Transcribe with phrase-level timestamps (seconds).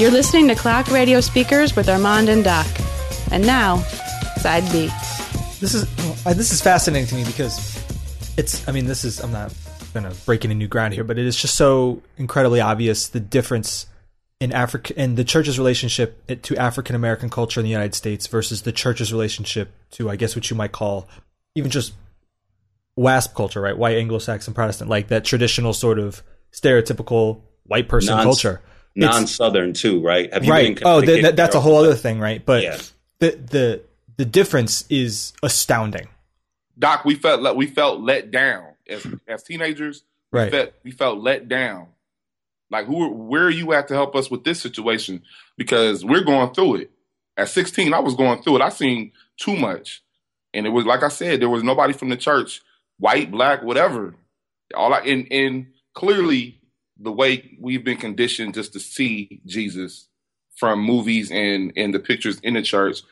[0.00, 2.66] You're listening to Clock Radio Speakers with Armand and Doc.
[3.30, 3.82] And now,
[4.38, 4.86] side B.
[5.60, 5.82] This is
[6.24, 7.84] uh, this is fascinating to me because
[8.38, 8.66] it's.
[8.66, 9.20] I mean, this is.
[9.20, 9.52] I'm not
[9.92, 13.20] going to break any new ground here, but it is just so incredibly obvious the
[13.20, 13.88] difference
[14.40, 18.62] in Africa in the church's relationship to African American culture in the United States versus
[18.62, 21.10] the church's relationship to, I guess, what you might call
[21.54, 21.92] even just
[22.96, 23.76] WASP culture, right?
[23.76, 26.22] White Anglo-Saxon Protestant, like that traditional sort of
[26.54, 28.62] stereotypical white person non, culture.
[28.96, 30.28] Non-Southern too, right?
[30.46, 30.78] right.
[30.84, 32.44] oh, the, that, that's a whole other thing, right?
[32.44, 32.78] But yeah.
[33.20, 33.82] the the
[34.16, 36.08] the difference is astounding.
[36.78, 40.02] Doc, we felt like we felt let down as as teenagers.
[40.32, 40.44] Right.
[40.46, 41.88] We felt, we felt let down.
[42.70, 45.22] Like who where are you at to help us with this situation?
[45.56, 46.90] Because we're going through it.
[47.36, 48.62] At 16, I was going through it.
[48.62, 50.02] I seen too much.
[50.52, 52.60] And it was like I said, there was nobody from the church,
[52.98, 54.14] white, black, whatever.
[54.74, 56.59] All I and and clearly
[57.00, 60.08] the way we've been conditioned just to see Jesus
[60.56, 63.02] from movies and and the pictures in the church.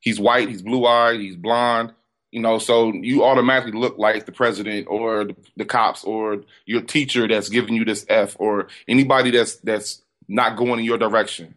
[0.00, 1.92] He's white, he's blue eyed, he's blonde,
[2.34, 6.80] you know, so you automatically look like the president or the, the cops or your
[6.82, 11.54] teacher that's giving you this F or anybody that's that's not going in your direction.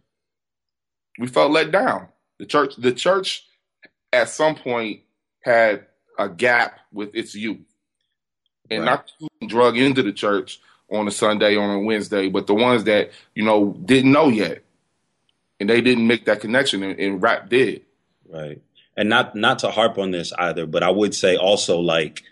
[1.18, 2.10] We felt let down.
[2.38, 3.44] The church the church
[4.14, 5.02] at some point
[5.42, 5.88] had
[6.20, 7.66] a gap with its youth.
[8.70, 9.02] And right.
[9.42, 10.60] not drug into the church
[10.92, 14.64] on a Sunday, on a Wednesday, but the ones that, you know, didn't know yet.
[15.60, 17.82] And they didn't make that connection and, and rap did.
[18.30, 18.62] Right.
[18.96, 22.24] And not not to harp on this either, but I would say also like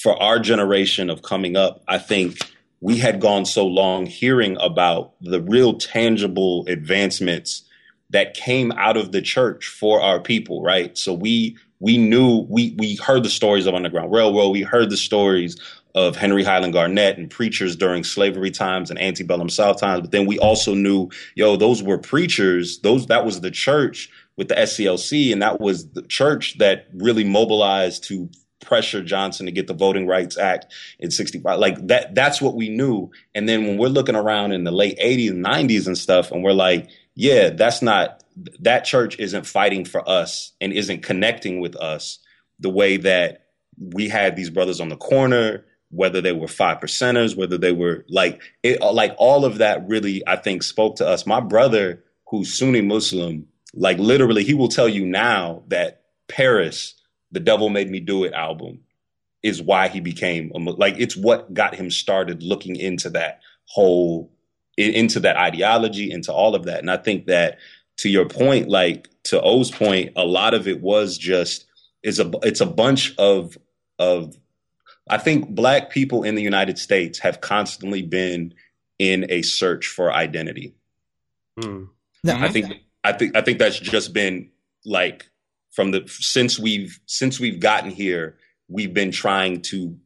[0.00, 2.38] for our generation of coming up, I think
[2.80, 7.64] we had gone so long hearing about the real tangible advancements
[8.10, 10.96] that came out of the church for our people, right?
[10.96, 14.96] So we we knew we we heard the stories of Underground Railroad, we heard the
[14.96, 15.60] stories
[15.98, 20.26] of Henry Highland Garnet and preachers during slavery times and antebellum South times, but then
[20.26, 25.32] we also knew, yo, those were preachers, those that was the church with the SCLC,
[25.32, 28.30] and that was the church that really mobilized to
[28.64, 31.58] pressure Johnson to get the Voting Rights Act in 65.
[31.58, 33.10] Like that that's what we knew.
[33.34, 36.44] And then when we're looking around in the late 80s and 90s and stuff, and
[36.44, 38.22] we're like, yeah, that's not
[38.60, 42.20] that church isn't fighting for us and isn't connecting with us
[42.60, 43.46] the way that
[43.80, 48.04] we had these brothers on the corner, whether they were five percenters, whether they were
[48.08, 51.26] like it, uh, like all of that really, I think, spoke to us.
[51.26, 56.94] My brother, who's Sunni Muslim, like literally, he will tell you now that Paris,
[57.32, 58.80] the Devil Made Me Do It album,
[59.42, 64.30] is why he became a, like it's what got him started looking into that whole
[64.76, 66.78] into that ideology, into all of that.
[66.80, 67.58] And I think that
[67.98, 71.66] to your point, like to O's point, a lot of it was just
[72.02, 73.58] is a it's a bunch of
[73.98, 74.36] of
[75.10, 78.54] I think black people in the United States have constantly been
[78.98, 80.74] in a search for identity.
[81.58, 81.88] Mm.
[82.24, 82.72] No, I think
[83.04, 84.50] I think I think that's just been
[84.84, 85.30] like
[85.70, 88.36] from the since we've since we've gotten here,
[88.68, 89.96] we've been trying to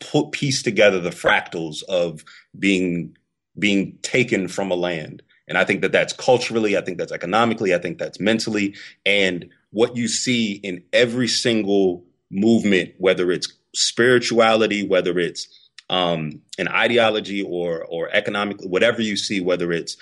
[0.00, 2.24] put piece together the fractals of
[2.58, 3.16] being
[3.58, 7.74] being taken from a land and I think that that's culturally, I think that's economically,
[7.74, 8.76] I think that's mentally.
[9.04, 15.48] And what you see in every single movement, whether it's spirituality, whether it's
[15.88, 19.96] um, an ideology or or economic, whatever you see, whether it's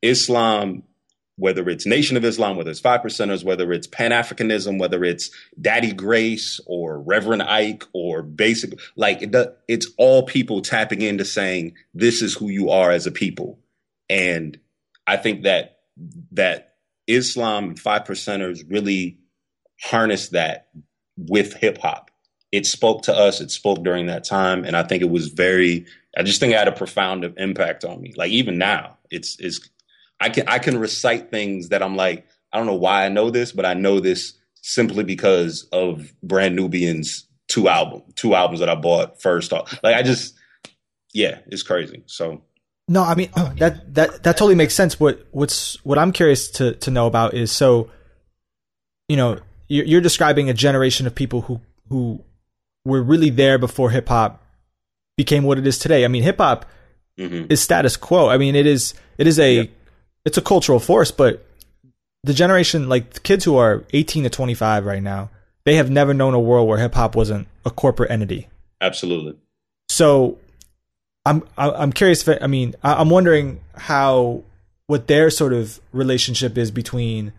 [0.00, 0.84] Islam,
[1.36, 5.30] whether it's Nation of Islam, whether it's five percenters, whether it's Pan Africanism, whether it's
[5.60, 9.34] Daddy Grace or Reverend Ike or basic, like it,
[9.66, 13.58] it's all people tapping into saying this is who you are as a people,
[14.08, 14.58] and
[15.06, 15.80] I think that
[16.32, 16.74] that
[17.08, 19.18] Islam and five percenters really
[19.82, 20.68] harness that
[21.16, 22.11] with hip hop.
[22.52, 23.40] It spoke to us.
[23.40, 25.86] It spoke during that time, and I think it was very.
[26.16, 28.12] I just think it had a profound impact on me.
[28.16, 29.68] Like even now, it's it's.
[30.20, 33.30] I can I can recite things that I'm like I don't know why I know
[33.30, 38.68] this, but I know this simply because of Brand Nubian's two album two albums that
[38.68, 39.78] I bought first off.
[39.82, 40.34] Like I just
[41.12, 42.02] yeah, it's crazy.
[42.06, 42.42] So
[42.88, 45.00] no, I mean that that that totally makes sense.
[45.00, 47.90] What what's what I'm curious to to know about is so,
[49.08, 49.38] you know,
[49.68, 52.24] you're, you're describing a generation of people who who
[52.84, 54.42] were really there before hip hop
[55.16, 56.04] became what it is today.
[56.04, 56.66] I mean, hip hop
[57.18, 57.50] mm-hmm.
[57.50, 58.28] is status quo.
[58.28, 59.70] I mean, it is it is a
[60.24, 61.46] it's a cultural force, but
[62.24, 65.30] the generation like the kids who are 18 to 25 right now,
[65.64, 68.48] they have never known a world where hip hop wasn't a corporate entity.
[68.80, 69.36] Absolutely.
[69.88, 70.38] So
[71.24, 72.26] I'm I'm curious.
[72.26, 74.42] If, I mean, I'm wondering how
[74.86, 77.32] what their sort of relationship is between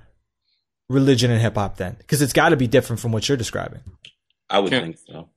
[0.90, 3.82] religion and hip hop then, because it's got to be different from what you're describing.
[4.50, 5.30] I would can, think so.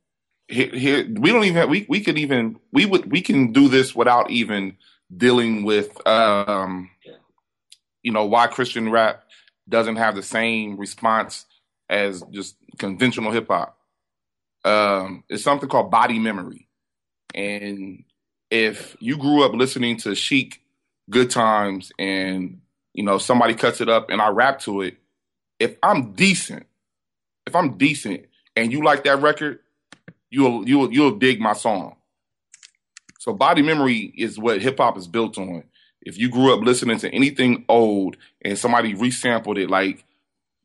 [0.47, 3.93] Here, here, we don't even we we could even we would we can do this
[3.95, 4.77] without even
[5.15, 6.89] dealing with um
[8.07, 9.25] you know, why Christian rap
[9.67, 11.45] doesn't have the same response
[11.89, 13.77] as just conventional hip hop.
[14.63, 16.69] Um, it's something called body memory.
[17.35, 18.05] And
[18.49, 20.61] if you grew up listening to Chic,
[21.09, 22.61] Good Times, and
[22.93, 24.95] you know somebody cuts it up and I rap to it,
[25.59, 26.65] if I'm decent,
[27.45, 29.59] if I'm decent and you like that record,
[30.29, 31.95] you'll you'll you'll dig my song.
[33.19, 35.63] So body memory is what hip hop is built on.
[36.01, 40.05] If you grew up listening to anything old and somebody resampled it, like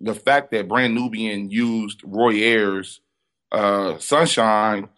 [0.01, 3.01] the fact that Brand Nubian used Roy Ayers'
[3.51, 4.89] uh, "Sunshine,"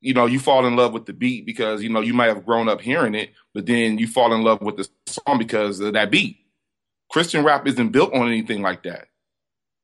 [0.00, 2.44] you know, you fall in love with the beat because you know you might have
[2.44, 5.94] grown up hearing it, but then you fall in love with the song because of
[5.94, 6.38] that beat.
[7.10, 9.08] Christian rap isn't built on anything like that.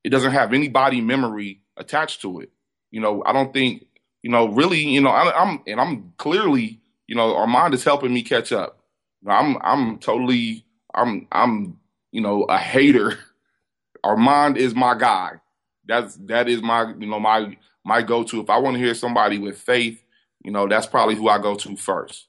[0.03, 2.51] It doesn't have any body memory attached to it.
[2.91, 3.86] You know, I don't think
[4.27, 4.79] you know really.
[4.79, 8.81] You know, I, I'm and I'm clearly you know Armand is helping me catch up.
[9.25, 11.79] I'm I'm totally I'm I'm
[12.11, 13.17] you know a hater
[14.03, 15.39] Armand is my guy.
[15.87, 18.41] That's that is my you know my my go to.
[18.41, 20.03] If I want to hear somebody with faith,
[20.43, 22.27] you know that's probably who I go to first.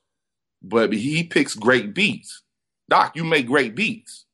[0.63, 2.43] But he picks great beats.
[2.89, 4.25] Doc, you make great beats,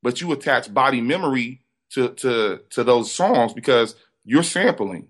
[0.00, 1.62] but you attach body memory
[1.94, 5.08] to to to those songs because you're sampling.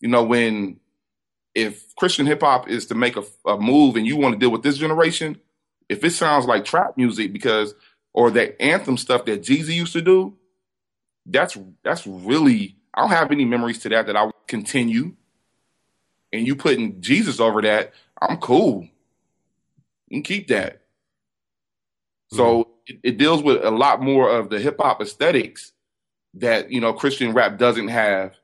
[0.00, 0.80] You know when
[1.58, 4.50] if Christian hip hop is to make a, a move and you want to deal
[4.50, 5.38] with this generation,
[5.88, 7.74] if it sounds like trap music because
[8.12, 10.36] or that anthem stuff that Jeezy used to do,
[11.26, 15.14] that's that's really I don't have any memories to that that I would continue.
[16.32, 18.86] And you putting Jesus over that, I'm cool.
[20.08, 20.74] You can keep that.
[20.74, 22.36] Mm-hmm.
[22.36, 25.72] So it, it deals with a lot more of the hip hop aesthetics
[26.34, 28.34] that you know Christian rap doesn't have.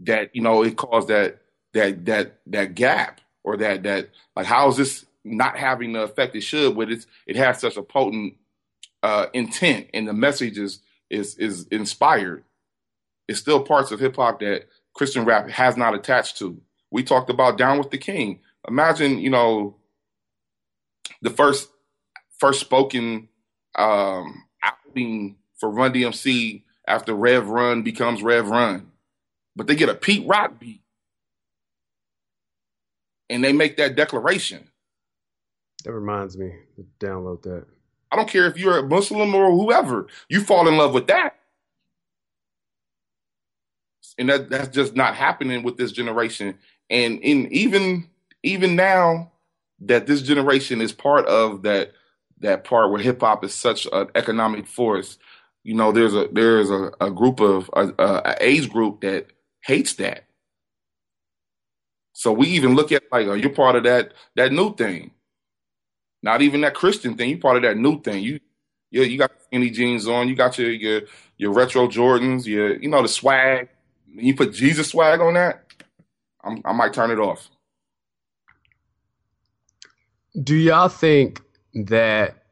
[0.00, 1.42] That you know it caused that
[1.78, 6.34] that that that gap or that that like how is this not having the effect
[6.34, 6.76] it should?
[6.76, 8.34] But it's it has such a potent
[9.02, 10.80] uh, intent and the message is
[11.10, 12.44] is is inspired.
[13.28, 16.60] It's still parts of hip hop that Christian rap has not attached to.
[16.90, 18.40] We talked about Down with the King.
[18.66, 19.76] Imagine, you know,
[21.22, 21.70] the first
[22.38, 23.28] first spoken
[23.76, 28.90] um outing for Run DMC after Rev Run becomes Rev Run.
[29.54, 30.82] But they get a Pete Rock beat.
[33.30, 34.68] And they make that declaration.
[35.84, 37.66] That reminds me to download that.
[38.10, 40.06] I don't care if you're a Muslim or whoever.
[40.28, 41.36] You fall in love with that.
[44.18, 46.58] And that, that's just not happening with this generation.
[46.90, 48.08] And in even
[48.42, 49.32] even now
[49.80, 51.92] that this generation is part of that
[52.40, 55.18] that part where hip hop is such an economic force,
[55.64, 59.26] you know, there's a there's a, a group of a, a age group that
[59.60, 60.24] hates that.
[62.18, 65.12] So we even look at like, are you're part of that that new thing?
[66.20, 67.30] Not even that Christian thing.
[67.30, 68.24] You're part of that new thing.
[68.24, 68.40] You
[68.90, 70.28] you, you got skinny jeans on.
[70.28, 71.02] You got your your
[71.36, 72.44] your retro Jordans.
[72.44, 73.68] Your you know the swag.
[74.08, 75.64] You put Jesus swag on that.
[76.42, 77.48] I'm, I might turn it off.
[80.42, 81.40] Do y'all think
[81.86, 82.46] that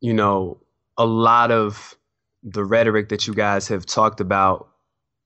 [0.00, 0.62] you know
[0.96, 1.98] a lot of
[2.42, 4.70] the rhetoric that you guys have talked about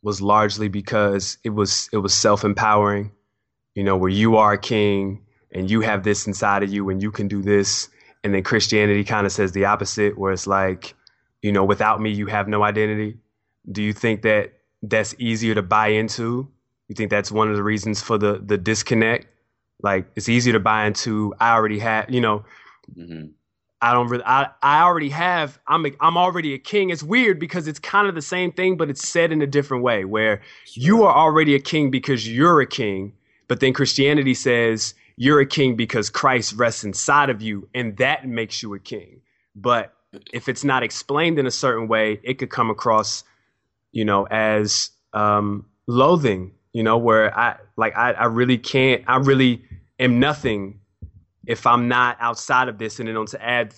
[0.02, 3.12] was largely because it was it was self empowering,
[3.74, 7.02] you know, where you are a king and you have this inside of you and
[7.02, 7.88] you can do this.
[8.24, 10.94] And then Christianity kind of says the opposite, where it's like,
[11.40, 13.18] you know, without me, you have no identity.
[13.70, 16.48] Do you think that that's easier to buy into?
[16.88, 19.26] You think that's one of the reasons for the the disconnect?
[19.82, 21.34] Like it's easier to buy into.
[21.40, 22.44] I already have, you know.
[22.96, 23.28] Mm-hmm.
[23.82, 24.22] I don't really.
[24.24, 25.58] I, I already have.
[25.66, 26.90] I'm a, I'm already a king.
[26.90, 29.82] It's weird because it's kind of the same thing, but it's said in a different
[29.82, 30.04] way.
[30.04, 30.40] Where
[30.74, 33.12] you are already a king because you're a king,
[33.48, 38.24] but then Christianity says you're a king because Christ rests inside of you, and that
[38.26, 39.20] makes you a king.
[39.56, 39.92] But
[40.32, 43.24] if it's not explained in a certain way, it could come across,
[43.90, 46.52] you know, as um, loathing.
[46.72, 49.02] You know, where I like I, I really can't.
[49.08, 49.64] I really
[49.98, 50.78] am nothing
[51.46, 53.74] if I'm not outside of this, and then on to add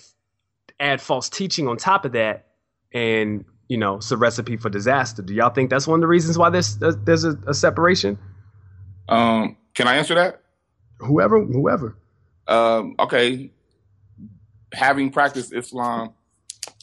[0.81, 2.47] add false teaching on top of that,
[2.93, 5.23] and you know, it's a recipe for disaster.
[5.23, 8.19] Do y'all think that's one of the reasons why there's there's a, a separation?
[9.09, 10.41] Um, can I answer that?
[10.99, 11.97] whoever, whoever.
[12.47, 13.51] Um, okay,
[14.73, 16.15] having practiced Islam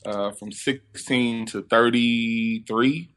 [0.05, 3.09] uh, from 16 to 33,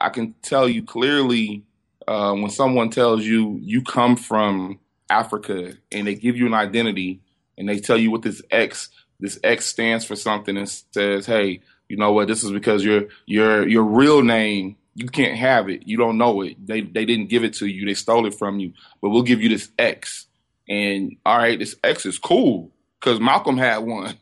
[0.00, 1.64] I can tell you clearly
[2.06, 4.78] uh, when someone tells you you come from
[5.10, 7.20] Africa and they give you an identity
[7.58, 8.88] and they tell you what this X
[9.18, 13.04] this X stands for something and says, hey, you know what, this is because your
[13.26, 15.86] your your real name you can't have it.
[15.86, 16.66] You don't know it.
[16.66, 17.86] They they didn't give it to you.
[17.86, 18.72] They stole it from you.
[19.00, 20.26] But we'll give you this X.
[20.68, 24.16] And all right, this X is cool because Malcolm had one.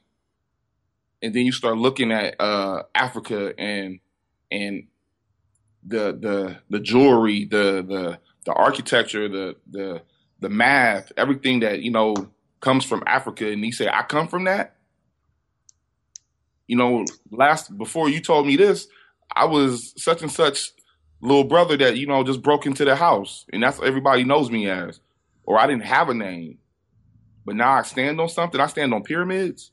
[1.23, 4.01] and then you start looking at uh, Africa and
[4.51, 4.87] and
[5.85, 10.03] the the the jewelry, the the the architecture, the the
[10.41, 12.15] the math, everything that you know
[12.61, 14.77] comes from Africa, and he said, "I come from that."
[16.67, 18.89] You know, last before you told me this,
[19.35, 20.73] I was such and such
[21.21, 24.51] little brother that you know just broke into the house, and that's what everybody knows
[24.51, 25.01] me as.
[25.45, 26.59] Or I didn't have a name,
[27.47, 28.61] but now I stand on something.
[28.61, 29.71] I stand on pyramids.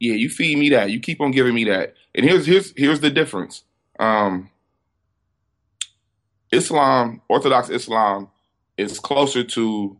[0.00, 0.90] Yeah, you feed me that.
[0.90, 1.94] You keep on giving me that.
[2.14, 3.62] And here's here's here's the difference.
[4.00, 4.50] Um,
[6.50, 8.28] Islam, Orthodox Islam,
[8.76, 9.98] is closer to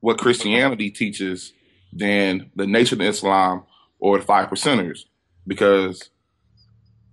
[0.00, 1.52] what Christianity teaches
[1.92, 3.64] than the Nation of Islam
[3.98, 5.04] or the Five Percenters,
[5.46, 6.10] because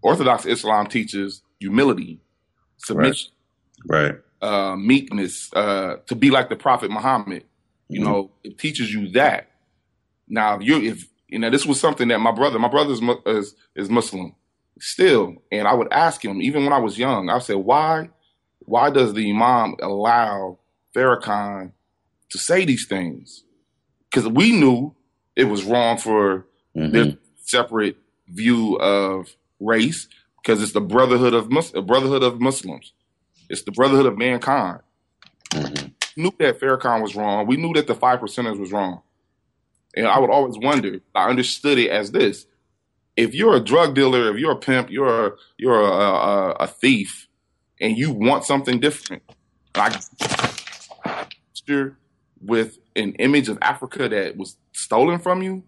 [0.02, 2.20] Orthodox Islam teaches humility,
[2.78, 3.32] submission,
[3.88, 4.16] right, right.
[4.42, 7.46] Uh, meekness, uh, to be like the Prophet Muhammad.
[7.88, 8.10] You mm-hmm.
[8.12, 9.50] know, it teaches you that.
[10.28, 13.02] Now, if you if you know, this was something that my brother, my brother is,
[13.26, 14.36] is, is Muslim
[14.80, 17.30] still, and I would ask him even when I was young.
[17.30, 18.10] I said, why,
[18.60, 20.60] why does the Imam allow
[20.96, 21.72] Farrakhan
[22.30, 23.44] to say these things?
[24.10, 24.96] Because we knew
[25.36, 26.46] it was wrong for
[26.76, 26.92] mm-hmm.
[26.92, 27.98] this separate
[28.28, 30.08] view of race
[30.42, 32.94] because it's the brotherhood of Mus- brotherhood of Muslims.
[33.50, 34.82] It's the brotherhood of mankind.
[35.52, 35.88] Mm-hmm.
[36.16, 37.48] We knew that Farrakhan was wrong.
[37.48, 39.02] We knew that the five percenters was wrong.
[39.96, 41.00] And I would always wonder.
[41.14, 42.46] I understood it as this:
[43.16, 46.68] if you're a drug dealer, if you're a pimp, you're a, you're a, a, a
[46.68, 47.28] thief,
[47.80, 49.24] and you want something different,
[52.42, 55.64] with an image of Africa that was stolen from you,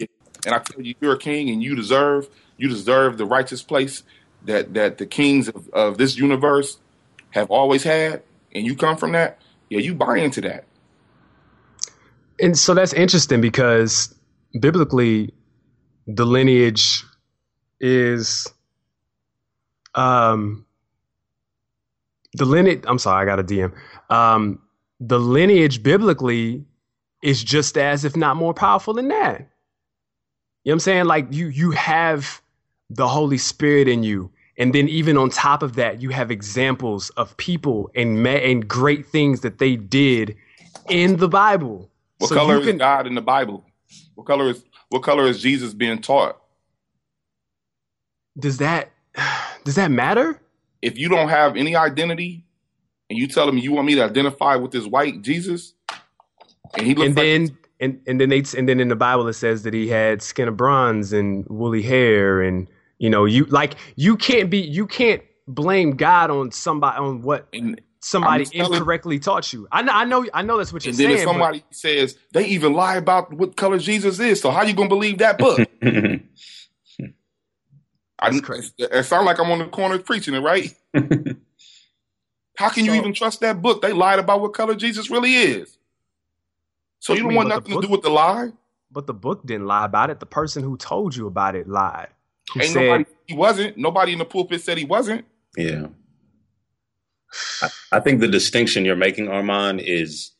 [0.00, 2.28] and I tell you, you're a king and you deserve
[2.58, 4.02] you deserve the righteous place
[4.44, 6.78] that that the kings of, of this universe
[7.30, 8.22] have always had,
[8.54, 10.64] and you come from that, yeah, you buy into that.
[12.40, 14.14] And so that's interesting because
[14.60, 15.32] biblically,
[16.06, 17.04] the lineage
[17.80, 18.46] is
[19.94, 20.64] um
[22.34, 23.72] the lineage i'm sorry i got a dm
[24.10, 24.58] um
[25.00, 26.64] the lineage biblically
[27.22, 29.48] is just as if not more powerful than that you know
[30.64, 32.40] what i'm saying like you you have
[32.90, 34.30] the Holy Spirit in you.
[34.58, 38.66] And then even on top of that, you have examples of people and ma- and
[38.66, 40.36] great things that they did
[40.88, 41.90] in the Bible.
[42.18, 43.64] What so color can, is God in the Bible?
[44.14, 46.40] What color is what color is Jesus being taught?
[48.38, 48.90] Does that
[49.64, 50.40] does that matter?
[50.80, 52.44] If you don't have any identity
[53.08, 55.74] and you tell him you want me to identify with this white Jesus,
[56.76, 59.34] and he and then like, and and then they and then in the Bible it
[59.34, 63.74] says that he had skin of bronze and woolly hair and you know, you like
[63.96, 67.48] you can't be you can't blame God on somebody on what
[68.00, 69.68] somebody incorrectly taught you.
[69.70, 71.10] I know, I know, I know that's what you're saying.
[71.10, 71.26] and saying.
[71.26, 74.62] then if somebody but, says they even lie about what color Jesus is, so how
[74.62, 75.60] you gonna believe that book?
[78.18, 78.72] I, crazy.
[78.78, 80.74] It sounds like I'm on the corner preaching it, right?
[82.56, 83.82] how can so, you even trust that book?
[83.82, 85.78] They lied about what color Jesus really is.
[86.98, 88.50] So you don't mean, want nothing book, to do with the lie.
[88.90, 90.20] But the book didn't lie about it.
[90.20, 92.08] The person who told you about it lied.
[92.56, 93.76] Ain't said, nobody he wasn't.
[93.76, 95.24] Nobody in the pulpit said he wasn't.
[95.56, 95.88] Yeah.
[97.62, 100.32] I, I think the distinction you're making, Armand, is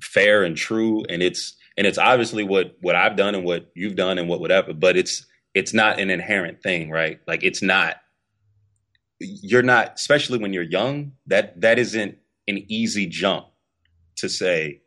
[0.00, 3.96] fair and true, and it's and it's obviously what what I've done and what you've
[3.96, 7.20] done and what whatever, but it's it's not an inherent thing, right?
[7.26, 7.96] Like it's not
[9.18, 13.46] you're not especially when you're young, that that isn't an easy jump
[14.16, 14.82] to say,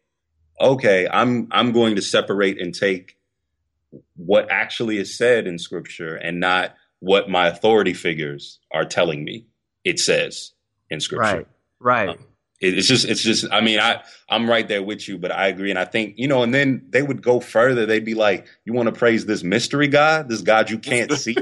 [0.59, 3.17] okay, I'm I'm going to separate and take
[4.15, 9.45] what actually is said in scripture and not what my authority figures are telling me
[9.83, 10.51] it says
[10.89, 11.37] in scripture.
[11.37, 11.47] Right.
[11.79, 12.09] Right.
[12.09, 12.17] Um,
[12.59, 15.47] it, it's just, it's just, I mean, I, I'm right there with you, but I
[15.47, 15.69] agree.
[15.69, 17.85] And I think, you know, and then they would go further.
[17.85, 21.37] They'd be like, you want to praise this mystery God, this God you can't see?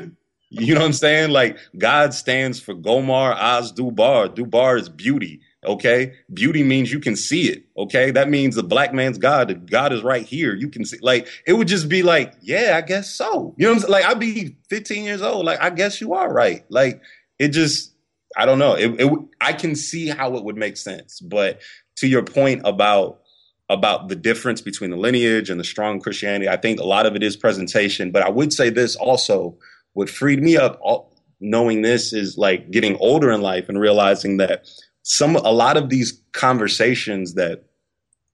[0.49, 1.31] You know what I'm saying?
[1.31, 4.33] Like God stands for Gomar Az Dubar.
[4.33, 5.41] Dubar is beauty.
[5.65, 6.13] Okay.
[6.33, 7.65] Beauty means you can see it.
[7.77, 8.11] Okay.
[8.11, 10.55] That means the black man's God, God is right here.
[10.55, 13.53] You can see, like, it would just be like, yeah, I guess so.
[13.57, 13.91] You know what I'm saying?
[13.91, 15.45] Like, I'd be 15 years old.
[15.45, 16.63] Like, I guess you are right.
[16.69, 17.01] Like,
[17.39, 17.93] it just,
[18.37, 18.73] I don't know.
[18.73, 19.11] It, it,
[19.41, 21.19] I can see how it would make sense.
[21.19, 21.61] But
[21.97, 23.21] to your point about,
[23.69, 27.15] about the difference between the lineage and the strong Christianity, I think a lot of
[27.15, 28.11] it is presentation.
[28.11, 29.57] But I would say this also,
[29.95, 34.37] what freed me up all, knowing this is like getting older in life and realizing
[34.37, 34.67] that
[35.03, 37.63] some a lot of these conversations that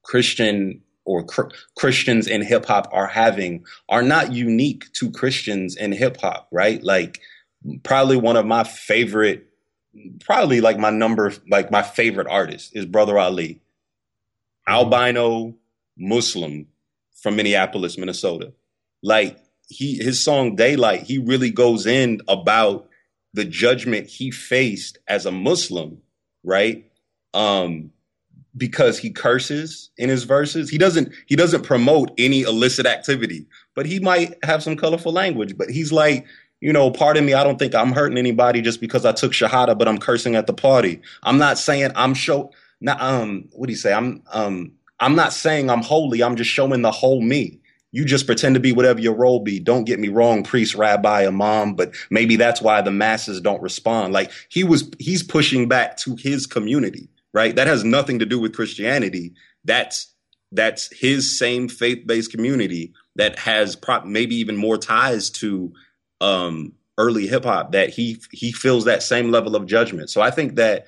[0.04, 5.92] Christian or cr- Christians in hip hop are having are not unique to Christians in
[5.92, 6.84] hip hop, right?
[6.84, 7.20] Like
[7.84, 9.48] probably one of my favorite
[10.22, 13.62] probably like my number like my favorite artist is Brother Ali.
[14.68, 14.74] Mm-hmm.
[14.74, 15.56] Albino
[15.98, 16.68] Muslim
[17.22, 18.54] from Minneapolis, Minnesota.
[19.04, 19.38] like
[19.72, 22.88] he his song Daylight, he really goes in about
[23.34, 26.02] the judgment he faced as a Muslim,
[26.44, 26.86] right?
[27.34, 27.92] Um,
[28.58, 30.70] because he curses in his verses.
[30.70, 35.58] He doesn't he doesn't promote any illicit activity, but he might have some colorful language.
[35.58, 36.26] But he's like,
[36.60, 39.78] you know, pardon me, I don't think I'm hurting anybody just because I took shahada,
[39.78, 41.02] but I'm cursing at the party.
[41.24, 42.52] I'm not saying I'm show
[42.82, 43.94] not um what do you say?
[43.94, 47.61] I'm um I'm not saying I'm holy, I'm just showing the whole me.
[47.92, 49.60] You just pretend to be whatever your role be.
[49.60, 54.14] Don't get me wrong, priest, rabbi, imam, but maybe that's why the masses don't respond.
[54.14, 57.56] Like he was he's pushing back to his community right?
[57.56, 59.34] That has nothing to do with Christianity.
[59.64, 60.14] That's
[60.52, 65.72] that's his same faith-based community that has pro- maybe even more ties to
[66.20, 67.72] um, early hip hop.
[67.72, 70.10] That he he feels that same level of judgment.
[70.10, 70.88] So I think that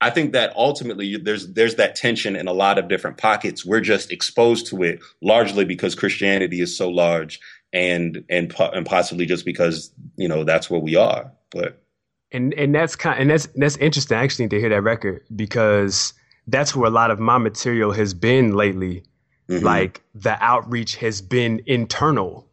[0.00, 3.64] I think that ultimately there's there's that tension in a lot of different pockets.
[3.64, 7.40] We're just exposed to it largely because Christianity is so large,
[7.72, 11.32] and and and possibly just because you know that's where we are.
[11.50, 11.82] But
[12.30, 16.12] and and that's kind and that's that's interesting actually to hear that record because
[16.46, 19.04] that's where a lot of my material has been lately.
[19.48, 19.64] Mm-hmm.
[19.64, 22.48] Like the outreach has been internal.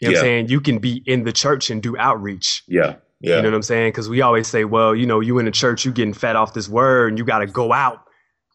[0.00, 0.18] You know yeah.
[0.18, 0.48] what I'm saying?
[0.48, 2.64] You can be in the church and do outreach.
[2.66, 2.96] Yeah.
[3.24, 3.36] Yeah.
[3.36, 3.88] You know what I'm saying?
[3.88, 6.52] Because we always say, well, you know, you in the church, you getting fed off
[6.52, 8.04] this word and you got to go out,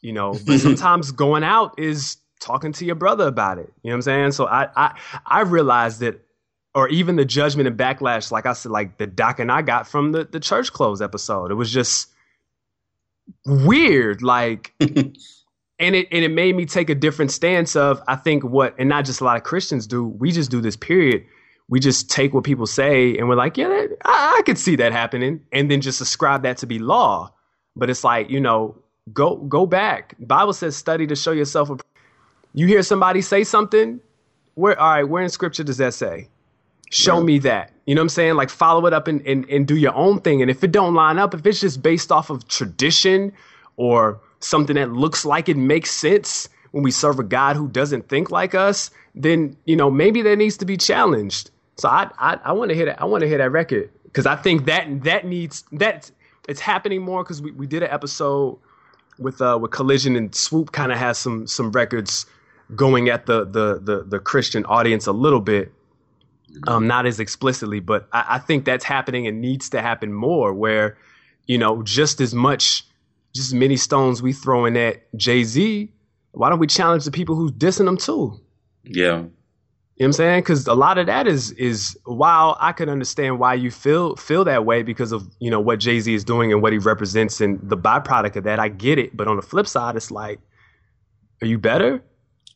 [0.02, 0.38] you know.
[0.46, 3.74] But sometimes going out is talking to your brother about it.
[3.82, 4.32] You know what I'm saying?
[4.34, 6.24] So I I I realized that
[6.76, 9.88] or even the judgment and backlash, like I said, like the doc and I got
[9.88, 11.50] from the, the church close episode.
[11.50, 12.10] It was just
[13.48, 14.22] weird.
[14.22, 15.16] Like and
[15.80, 19.06] it and it made me take a different stance of I think what and not
[19.06, 21.26] just a lot of Christians do, we just do this period.
[21.70, 24.76] We just take what people say and we're like, yeah, that, I, I could see
[24.78, 27.32] that happening, and then just ascribe that to be law.
[27.76, 28.76] But it's like, you know,
[29.14, 30.16] go go back.
[30.20, 31.70] Bible says study to show yourself.
[31.70, 31.78] A,
[32.54, 34.00] you hear somebody say something,
[34.56, 36.28] where all right, where in scripture does that say?
[36.90, 37.26] show right.
[37.26, 39.76] me that you know what i'm saying like follow it up and, and, and do
[39.76, 42.48] your own thing and if it don't line up if it's just based off of
[42.48, 43.32] tradition
[43.78, 48.10] or something that looks like it makes sense when we serve a god who doesn't
[48.10, 52.38] think like us then you know maybe that needs to be challenged so i i,
[52.44, 55.04] I want to hear that i want to hear that record because i think that
[55.04, 56.12] that needs that
[56.48, 58.58] it's happening more because we, we did an episode
[59.18, 62.26] with uh with collision and Swoope kind of has some some records
[62.76, 65.74] going at the the the, the christian audience a little bit
[66.68, 70.54] um, not as explicitly, but I, I, think that's happening and needs to happen more.
[70.54, 70.98] Where
[71.46, 72.86] you know, just as much,
[73.34, 75.92] just as many stones we throwing at Jay Z,
[76.32, 78.40] why don't we challenge the people who's dissing them too?
[78.84, 79.26] Yeah.
[80.00, 80.40] You know what I'm saying?
[80.44, 84.46] Because a lot of that is is while I could understand why you feel feel
[84.46, 87.42] that way because of you know what Jay Z is doing and what he represents
[87.42, 89.18] and the byproduct of that, I get it.
[89.18, 90.40] But on the flip side, it's like,
[91.42, 92.02] are you better?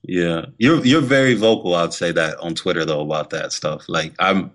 [0.04, 1.76] Yeah, you're you're very vocal.
[1.76, 3.90] I'd say that on Twitter though about that stuff.
[3.90, 4.52] Like I'm,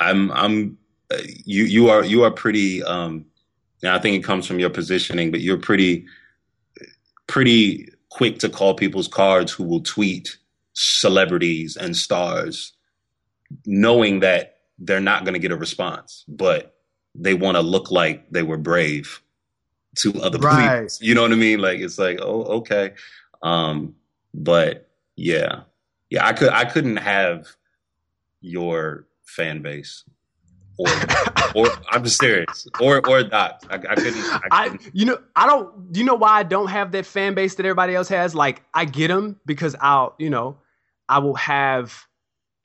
[0.00, 0.78] I'm, I'm.
[1.10, 2.82] Uh, you you are you are pretty.
[2.82, 3.26] Um,
[3.82, 6.06] and I think it comes from your positioning, but you're pretty,
[7.26, 10.38] pretty quick to call people's cards who will tweet
[10.74, 12.72] celebrities and stars,
[13.64, 16.74] knowing that they're not going to get a response, but
[17.14, 19.22] they want to look like they were brave
[19.96, 20.82] to other right.
[20.82, 20.96] people.
[21.00, 21.60] You know what I mean?
[21.60, 22.92] Like it's like, oh, okay.
[23.42, 23.94] Um,
[24.32, 25.62] but yeah,
[26.10, 27.48] yeah, I could I couldn't have
[28.40, 30.04] your fan base.
[30.76, 30.88] Or,
[31.54, 32.66] or I'm just serious.
[32.80, 33.62] Or, or Doc.
[33.70, 34.82] I, I, couldn't, I, couldn't.
[34.82, 35.96] I, you know, I don't.
[35.96, 38.34] You know why I don't have that fan base that everybody else has?
[38.34, 40.56] Like, I get them because I'll, you know,
[41.08, 42.06] I will have,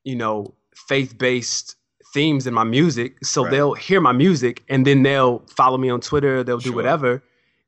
[0.04, 1.76] you know, faith based
[2.14, 3.24] themes in my music.
[3.24, 3.52] So right.
[3.52, 6.44] they'll hear my music and then they'll follow me on Twitter.
[6.44, 6.76] They'll do sure.
[6.76, 7.24] whatever,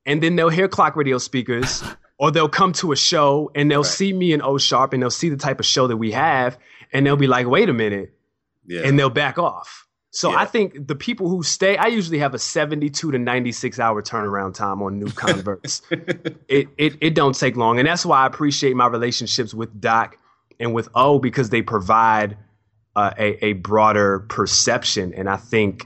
[0.06, 1.84] and then they'll hear clock radio speakers
[2.18, 3.92] or they'll come to a show and they'll right.
[3.92, 6.58] see me in O Sharp and they'll see the type of show that we have
[6.92, 8.14] and they'll be like, wait a minute.
[8.66, 8.82] Yeah.
[8.82, 9.88] And they'll back off.
[10.12, 10.40] So yeah.
[10.40, 14.54] I think the people who stay, I usually have a 72 to 96 hour turnaround
[14.54, 15.82] time on new converts.
[15.90, 17.80] it, it it don't take long.
[17.80, 20.18] And that's why I appreciate my relationships with Doc
[20.62, 22.38] and with O because they provide
[22.96, 25.14] uh, a, a broader perception.
[25.14, 25.86] And I think,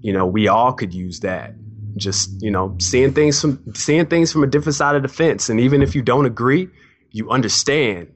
[0.00, 1.54] you know, we all could use that.
[1.96, 5.48] Just you know seeing things from seeing things from a different side of the fence.
[5.48, 6.68] And even if you don't agree
[7.16, 8.12] you understand.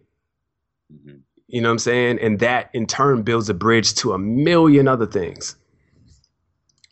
[0.93, 1.19] Mm-hmm.
[1.47, 2.19] you know what i'm saying?
[2.21, 5.57] And that in turn builds a bridge to a million other things.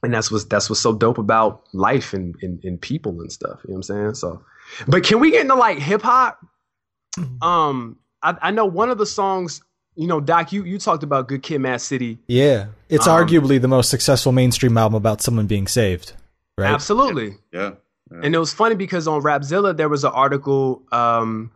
[0.03, 3.59] And that's what's that's what's so dope about life and, and, and people and stuff.
[3.65, 4.15] You know what i'm saying?
[4.15, 4.43] So
[4.87, 6.39] but can we get into like hip-hop?
[7.19, 7.43] Mm-hmm.
[7.43, 9.63] um I, I know one of the songs
[9.95, 12.19] you know, Doc, you, you talked about Good Kid, Mad City.
[12.29, 16.13] Yeah, it's um, arguably the most successful mainstream album about someone being saved
[16.59, 16.73] right?
[16.73, 17.37] Absolutely.
[17.53, 17.73] Yeah.
[18.11, 18.21] yeah.
[18.23, 20.83] And it was funny because on Rapzilla there was an article.
[20.93, 21.51] Um,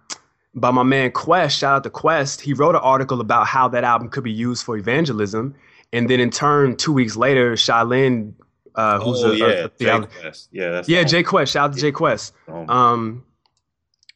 [0.55, 1.59] by my man Quest.
[1.59, 2.43] Shout out to Quest.
[2.43, 5.55] He wrote an article about how that album could be used for evangelism,
[5.95, 8.35] and then in turn, two weeks later, Shai Linne,
[8.75, 10.49] uh, who's oh, a, yeah, a, a Jay Quest.
[10.53, 11.55] yeah, that's yeah, Jay Quest.
[11.55, 12.35] Shout out to Jay Quest.
[12.49, 13.25] Um,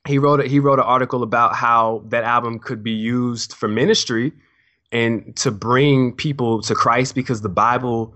[0.06, 3.68] he wrote a, he wrote an article about how that album could be used for
[3.68, 4.32] ministry
[4.92, 8.14] and to bring people to Christ because the Bible,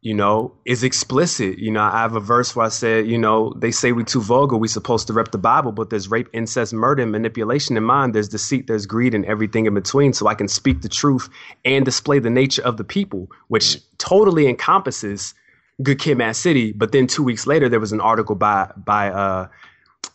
[0.00, 1.58] you know, is explicit.
[1.58, 4.20] You know, I have a verse where I said, you know, they say we too
[4.20, 7.84] vulgar, we supposed to rep the Bible, but there's rape, incest, murder, and manipulation in
[7.84, 8.14] mind.
[8.14, 10.12] There's deceit, there's greed, and everything in between.
[10.12, 11.28] So I can speak the truth
[11.64, 15.34] and display the nature of the people, which totally encompasses
[15.82, 16.72] Good Kid, Mad City.
[16.72, 19.48] But then two weeks later, there was an article by by uh,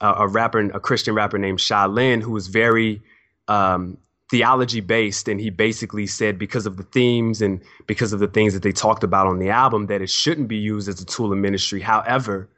[0.02, 3.02] a, a rapper, a Christian rapper named Shai Linne, who was very
[3.48, 3.98] um,
[4.30, 8.54] theology based, and he basically said because of the themes and because of the things
[8.54, 11.32] that they talked about on the album, that it shouldn't be used as a tool
[11.32, 11.80] of ministry.
[11.82, 12.50] However,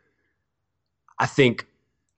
[1.20, 1.68] I think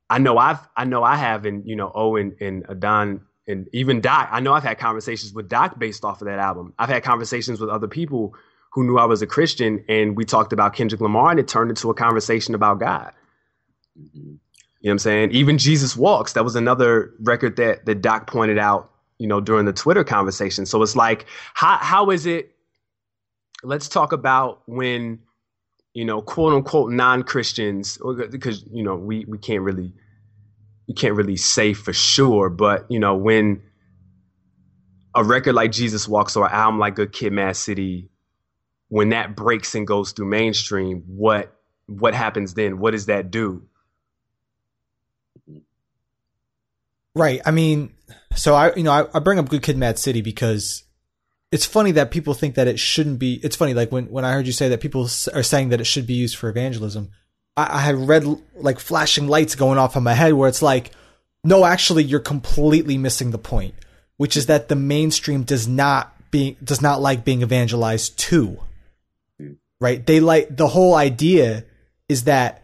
[0.10, 4.02] I know I've I know I have, and you know Owen and Adon and even
[4.02, 4.30] Doc.
[4.32, 6.74] I know I've had conversations with Doc based off of that album.
[6.78, 8.36] I've had conversations with other people
[8.74, 11.72] who knew I was a Christian, and we talked about Kendrick Lamar, and it turned
[11.72, 13.14] into a conversation about God.
[14.00, 14.40] Mhm.
[14.82, 15.32] You know what I'm saying?
[15.32, 19.66] Even Jesus Walks, that was another record that that Doc pointed out, you know, during
[19.66, 20.66] the Twitter conversation.
[20.66, 22.56] So it's like, how how is it?
[23.64, 25.20] Let's talk about when,
[25.94, 28.00] you know, quote unquote non Christians,
[28.32, 29.94] because you know we we can't really
[30.88, 33.62] we can't really say for sure, but you know when
[35.14, 38.10] a record like Jesus Walks or an album like Good Kid, Mad City,
[38.88, 42.80] when that breaks and goes through mainstream, what what happens then?
[42.80, 43.62] What does that do?
[47.16, 47.42] Right.
[47.46, 47.94] I mean,
[48.36, 50.84] so I, you know, I, I bring up Good Kid, Mad City because
[51.52, 53.40] it's funny that people think that it shouldn't be.
[53.44, 55.86] It's funny, like when when I heard you say that people are saying that it
[55.86, 57.12] should be used for evangelism.
[57.58, 60.92] I, I had read like flashing lights going off in my head where it's like,
[61.44, 63.76] no, actually, you're completely missing the point,
[64.18, 68.60] which is that the mainstream does not being does not like being evangelized to.
[69.82, 70.06] Right?
[70.06, 71.66] They like the whole idea
[72.08, 72.64] is that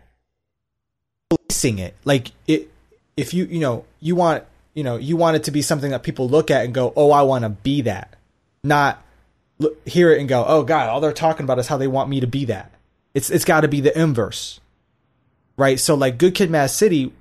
[1.29, 2.71] policing it, like it
[3.17, 6.03] if you you know you want you know you want it to be something that
[6.03, 8.15] people look at and go oh i want to be that.
[8.63, 9.01] Not
[9.59, 12.09] look, hear it and go oh god all they're talking about is how they want
[12.09, 12.71] me to be that.
[13.13, 14.59] It's it's got to be the inverse.
[15.57, 15.79] Right?
[15.79, 17.11] So like good kid mad city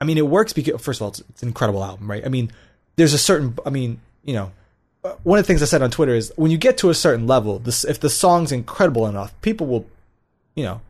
[0.00, 2.24] i mean it works because first of all it's, it's an incredible album right?
[2.24, 2.52] I mean
[2.96, 4.52] there's a certain i mean you know
[5.04, 6.94] uh, one of the things i said on twitter is when you get to a
[6.94, 9.86] certain level this if the song's incredible enough people will
[10.54, 10.80] you know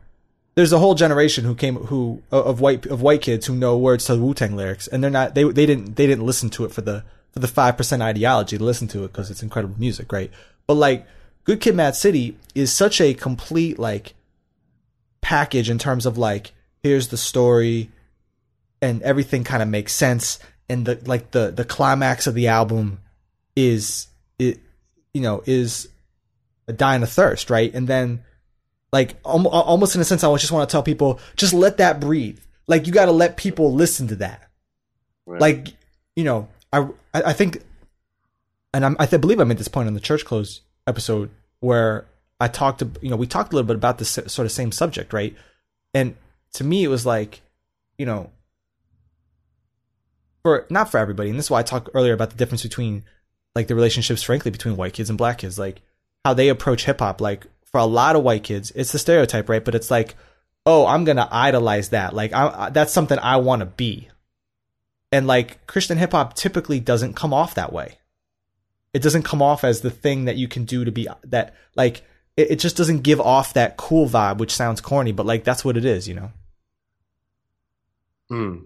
[0.57, 4.05] there's a whole generation who came who of white of white kids who know words
[4.05, 6.71] to Wu Tang lyrics, and they're not they they didn't they didn't listen to it
[6.71, 8.57] for the for the five percent ideology.
[8.57, 10.31] to listen to it because it's incredible music, right?
[10.65, 11.05] But like
[11.43, 14.15] Good Kid, Mad City is such a complete like
[15.21, 17.91] package in terms of like here's the story,
[18.81, 22.97] and everything kind of makes sense, and the like the the climax of the album
[23.55, 24.07] is
[24.39, 24.57] it
[25.13, 25.87] you know is
[26.67, 27.71] a dying of thirst, right?
[27.75, 28.23] And then
[28.91, 31.99] like almo- almost in a sense, I just want to tell people just let that
[31.99, 32.39] breathe.
[32.67, 34.49] Like you got to let people listen to that.
[35.25, 35.41] Right.
[35.41, 35.67] Like
[36.15, 37.61] you know, I I I think,
[38.73, 42.05] and I'm, I th- believe I'm at this point on the church close episode where
[42.39, 44.71] I talked to you know we talked a little bit about this sort of same
[44.71, 45.35] subject, right?
[45.93, 46.15] And
[46.53, 47.41] to me, it was like,
[47.97, 48.31] you know,
[50.43, 53.03] for not for everybody, and this is why I talked earlier about the difference between
[53.55, 55.81] like the relationships, frankly, between white kids and black kids, like
[56.23, 57.19] how they approach hip hop.
[57.19, 57.47] Like
[57.77, 59.63] for a lot of white kids, it's the stereotype, right?
[59.63, 60.15] But it's like,
[60.65, 62.15] oh, I'm gonna idolize that.
[62.15, 64.09] Like I, I that's something I want to be.
[65.11, 67.99] And like Christian hip hop typically doesn't come off that way.
[68.95, 72.01] It doesn't come off as the thing that you can do to be that like
[72.35, 75.63] it, it just doesn't give off that cool vibe, which sounds corny, but like that's
[75.63, 76.31] what it is, you know.
[78.31, 78.65] Mm.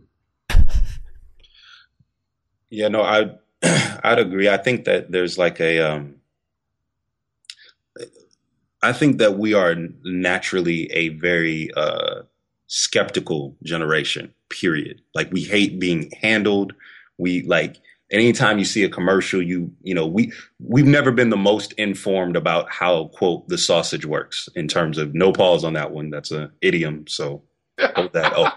[2.73, 3.31] Yeah, no, I
[4.05, 4.47] I'd agree.
[4.47, 6.20] I think that there's like a um
[8.83, 12.23] I think that we are naturally a very uh
[12.67, 15.01] skeptical generation, period.
[15.13, 16.73] Like we hate being handled.
[17.17, 17.77] We like
[18.11, 22.35] anytime you see a commercial, you you know, we we've never been the most informed
[22.35, 26.09] about how quote the sausage works in terms of no pause on that one.
[26.09, 27.43] That's a idiom, so
[27.95, 28.51] hold that oh.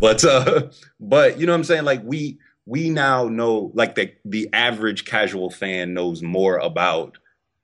[0.00, 1.84] But uh but you know what I'm saying?
[1.84, 7.18] Like we we now know like the the average casual fan knows more about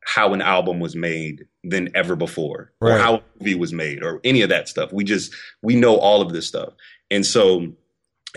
[0.05, 4.21] how an album was made than ever before or how a movie was made or
[4.25, 4.93] any of that stuff.
[4.93, 6.75] We just we know all of this stuff.
[7.11, 7.73] And so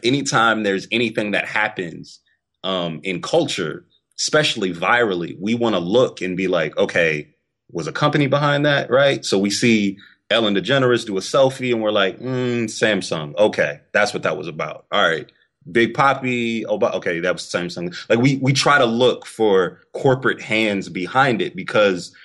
[0.03, 2.19] anytime there's anything that happens
[2.63, 3.85] um in culture
[4.19, 7.27] especially virally we want to look and be like okay
[7.71, 8.89] was a company behind that?
[8.89, 9.25] Right?
[9.25, 9.97] So we see
[10.29, 13.35] ellen degeneres do a selfie and we're like mm, samsung.
[13.35, 14.85] Okay that's what that was about.
[14.91, 15.31] All right.
[15.71, 16.65] Big Poppy.
[16.65, 17.93] Okay, that was the same thing.
[18.09, 22.15] Like we we try to look for corporate hands behind it because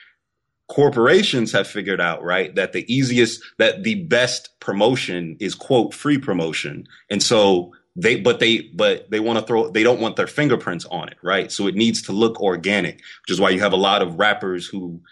[0.72, 6.16] corporations have figured out right that the easiest that the best promotion is quote free
[6.16, 10.26] promotion, and so they but they but they want to throw they don't want their
[10.26, 11.52] fingerprints on it, right?
[11.52, 14.66] So it needs to look organic, which is why you have a lot of rappers
[14.66, 15.02] who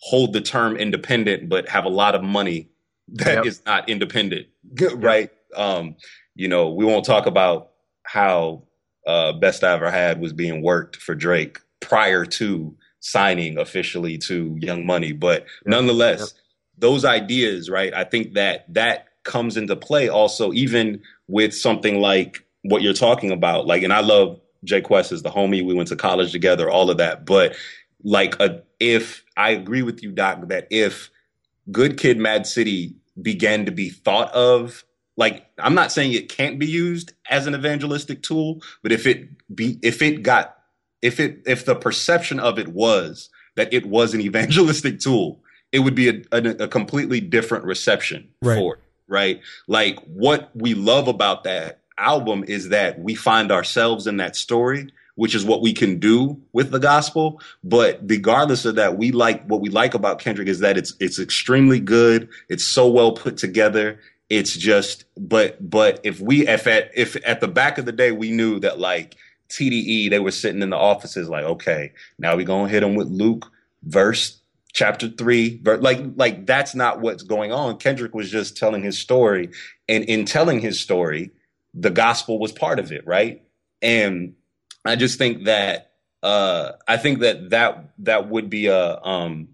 [0.00, 2.68] hold the term independent but have a lot of money
[3.08, 3.46] that yep.
[3.46, 4.46] is not independent,
[4.94, 5.32] right?
[5.50, 5.58] Yep.
[5.58, 5.96] Um,
[6.36, 7.70] you know, we won't talk about
[8.04, 8.62] how
[9.04, 14.56] uh, Best I Ever Had was being worked for Drake prior to signing officially to
[14.60, 16.34] Young Money, but nonetheless,
[16.76, 17.92] those ideas, right?
[17.94, 23.30] I think that that comes into play also, even with something like what you're talking
[23.30, 23.66] about.
[23.66, 25.64] Like, and I love Jay Quest as the homie.
[25.64, 27.24] We went to college together, all of that.
[27.24, 27.56] But
[28.02, 31.10] like, a, if I agree with you, Doc, that if
[31.70, 34.84] Good Kid, Mad City began to be thought of
[35.18, 39.28] like I'm not saying it can't be used as an evangelistic tool, but if it
[39.54, 40.57] be if it got
[41.02, 45.40] if it if the perception of it was that it was an evangelistic tool,
[45.72, 48.56] it would be a, a, a completely different reception right.
[48.56, 49.40] for it, right?
[49.66, 54.88] Like what we love about that album is that we find ourselves in that story
[55.18, 57.40] which is what we can do with the gospel.
[57.64, 61.18] But regardless of that, we like what we like about Kendrick is that it's it's
[61.18, 62.28] extremely good.
[62.48, 63.98] It's so well put together.
[64.30, 68.12] It's just, but but if we if at if at the back of the day
[68.12, 69.16] we knew that like
[69.50, 73.08] TDE they were sitting in the offices like okay now we're gonna hit them with
[73.08, 73.50] Luke
[73.82, 74.38] verse
[74.72, 77.78] chapter three like like that's not what's going on.
[77.78, 79.50] Kendrick was just telling his story,
[79.88, 81.30] and in telling his story,
[81.74, 83.42] the gospel was part of it, right?
[83.82, 84.34] And
[84.84, 89.48] I just think that uh, I think that that that would be a um,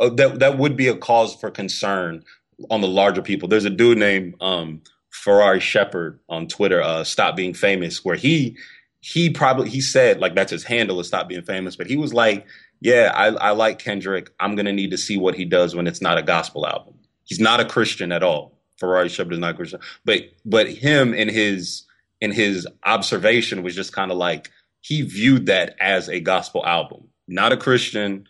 [0.00, 2.24] uh, that that would be a cause for concern
[2.70, 3.48] on the larger people.
[3.48, 8.56] There's a dude named um, Ferrari Sheppard on Twitter, uh, Stop Being Famous, where he
[9.02, 12.14] he probably he said like that's his handle is Stop Being Famous, but he was
[12.14, 12.46] like,
[12.80, 14.30] yeah, I, I like Kendrick.
[14.40, 16.94] I'm gonna need to see what he does when it's not a gospel album.
[17.24, 18.58] He's not a Christian at all.
[18.78, 21.82] Ferrari Sheppard is not Christian, but but him and his
[22.20, 27.08] in his observation was just kind of like he viewed that as a gospel album.
[27.26, 28.26] Not a Christian,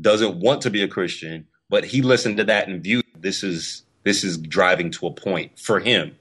[0.00, 3.82] doesn't want to be a Christian, but he listened to that and viewed this is
[4.04, 6.16] this is driving to a point for him.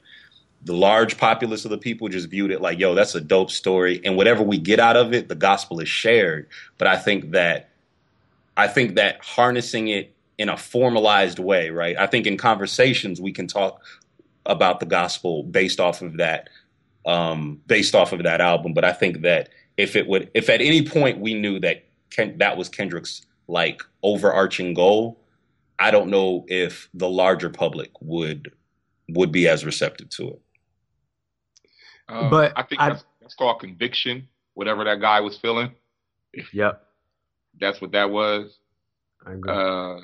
[0.66, 4.02] The large populace of the people just viewed it like, yo, that's a dope story.
[4.04, 6.48] And whatever we get out of it, the gospel is shared.
[6.78, 7.70] But I think that
[8.58, 11.98] I think that harnessing it in a formalized way, right?
[11.98, 13.82] I think in conversations we can talk
[14.46, 16.50] about the gospel based off of that
[17.06, 18.74] um, based off of that album.
[18.74, 22.38] But I think that if it would, if at any point we knew that Ken,
[22.40, 25.20] that was Kendrick's like overarching goal,
[25.78, 28.52] I don't know if the larger public would
[29.10, 30.42] would be as receptive to it.
[32.08, 34.28] Uh, but I think I, that's, that's, called conviction.
[34.54, 35.72] Whatever that guy was feeling.
[36.52, 36.86] Yep.
[37.62, 38.58] That's what that was.
[39.26, 39.54] I agree.
[39.54, 40.00] Uh,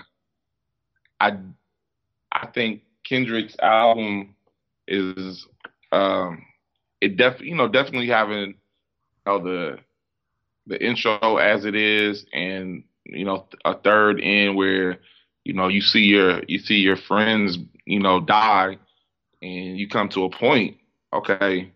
[1.20, 1.38] I
[2.32, 4.36] I think Kendrick's album
[4.88, 5.46] is
[5.92, 6.44] um,
[7.02, 8.56] it def you know definitely having you
[9.26, 9.80] know the
[10.68, 15.00] the intro as it is and you know a third in where
[15.44, 18.78] you know you see your you see your friends you know die
[19.42, 20.78] and you come to a point
[21.14, 21.72] okay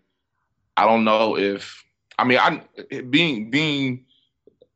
[0.77, 1.83] i don't know if
[2.17, 2.61] i mean i
[3.09, 4.05] being being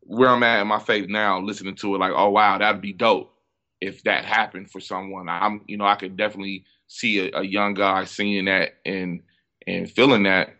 [0.01, 2.93] where i'm at in my faith now listening to it like oh wow that'd be
[2.93, 3.33] dope
[3.81, 7.73] if that happened for someone i'm you know i could definitely see a, a young
[7.73, 9.21] guy seeing that and
[9.69, 10.55] and feeling that,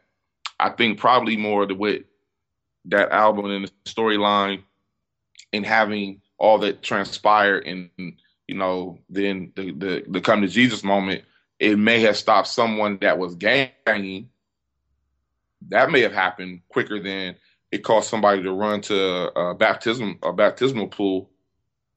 [0.60, 2.04] I think probably more the with
[2.86, 4.64] that album and the storyline
[5.52, 7.90] and having all that transpire and
[8.48, 11.24] you know then the, the the come to Jesus moment,
[11.60, 14.30] it may have stopped someone that was ganging.
[15.68, 17.36] That may have happened quicker than
[17.72, 21.30] it caused somebody to run to a baptism a baptismal pool.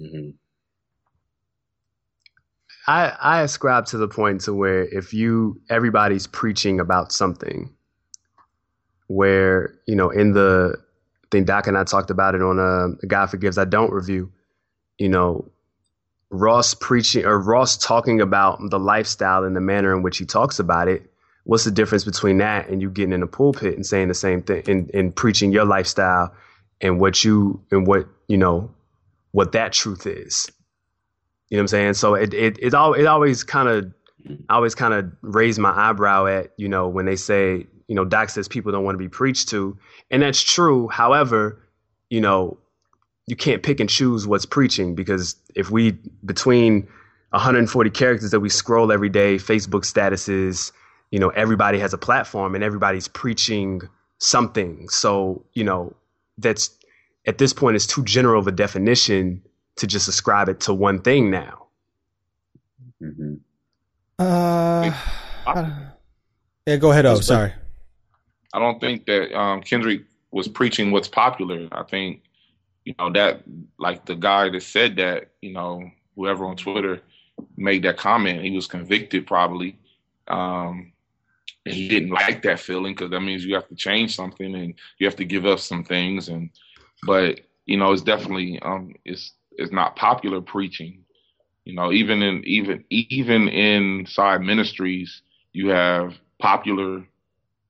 [0.00, 0.30] Mm-hmm.
[2.88, 7.72] I, I ascribe to the point to where if you everybody's preaching about something
[9.06, 12.62] where you know in the I think Doc and I talked about it on a,
[12.62, 14.32] uh, a God Forgives I Don't review
[14.98, 15.48] you know
[16.30, 20.58] Ross preaching or Ross talking about the lifestyle and the manner in which he talks
[20.58, 21.11] about it
[21.44, 24.42] what's the difference between that and you getting in the pulpit and saying the same
[24.42, 26.34] thing and, and preaching your lifestyle
[26.80, 28.70] and what you and what you know
[29.32, 30.50] what that truth is
[31.52, 31.94] you know what I'm saying?
[31.94, 33.92] So it it it, all, it always kind of
[34.48, 38.30] always kind of raised my eyebrow at you know when they say you know Doc
[38.30, 39.76] says people don't want to be preached to,
[40.10, 40.88] and that's true.
[40.88, 41.62] However,
[42.08, 42.56] you know
[43.26, 45.90] you can't pick and choose what's preaching because if we
[46.24, 46.88] between
[47.32, 50.72] 140 characters that we scroll every day, Facebook statuses,
[51.12, 53.82] you know, everybody has a platform and everybody's preaching
[54.18, 54.88] something.
[54.88, 55.94] So, you know,
[56.38, 56.70] that's
[57.26, 59.42] at this point it's too general of a definition
[59.76, 61.66] to just ascribe it to one thing now.
[63.00, 63.34] Mm-hmm.
[64.18, 64.90] Uh,
[65.46, 65.88] I,
[66.66, 67.04] yeah, go ahead.
[67.04, 67.52] Oh, sorry.
[68.54, 71.68] I don't think that um, Kendrick was preaching what's popular.
[71.72, 72.22] I think,
[72.84, 73.42] you know, that
[73.78, 77.02] like the guy that said that, you know, whoever on Twitter
[77.56, 79.76] made that comment, he was convicted probably.
[80.28, 80.91] Um,
[81.64, 84.74] and he didn't like that feeling because that means you have to change something and
[84.98, 86.28] you have to give up some things.
[86.28, 86.50] And,
[87.04, 91.04] but, you know, it's definitely, um, it's, it's not popular preaching.
[91.64, 95.22] You know, even in, even, even inside ministries,
[95.52, 97.04] you have popular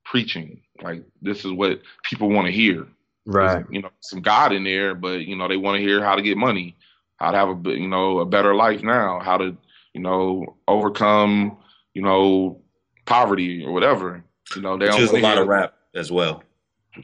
[0.03, 0.61] preaching.
[0.81, 2.87] Like this is what people want to hear.
[3.25, 3.53] Right.
[3.53, 6.15] There's, you know, some God in there, but you know, they want to hear how
[6.15, 6.75] to get money,
[7.17, 9.55] how to have a you know a better life now, how to
[9.93, 11.57] you know overcome
[11.93, 12.62] you know
[13.05, 14.23] poverty or whatever.
[14.55, 16.43] You know, they don't just a lot of rap as well.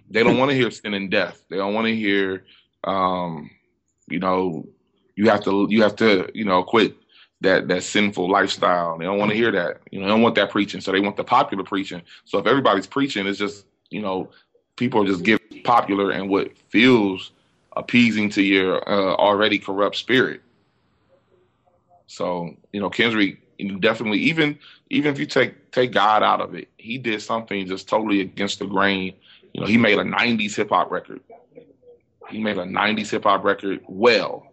[0.09, 1.43] They don't want to hear sin and death.
[1.49, 2.45] They don't want to hear,
[2.83, 3.49] um,
[4.07, 4.67] you know,
[5.15, 6.95] you have to you have to you know quit
[7.41, 8.97] that that sinful lifestyle.
[8.97, 9.81] They don't want to hear that.
[9.91, 10.81] You know, they don't want that preaching.
[10.81, 12.01] So they want the popular preaching.
[12.25, 14.29] So if everybody's preaching, it's just you know,
[14.75, 17.31] people are just get popular and what feels
[17.75, 20.41] appeasing to your uh, already corrupt spirit.
[22.07, 23.39] So you know, Kendrick
[23.79, 24.57] definitely even
[24.89, 28.59] even if you take take God out of it, he did something just totally against
[28.59, 29.15] the grain.
[29.53, 31.21] You know, he made a '90s hip hop record.
[32.29, 34.49] He made a '90s hip hop record well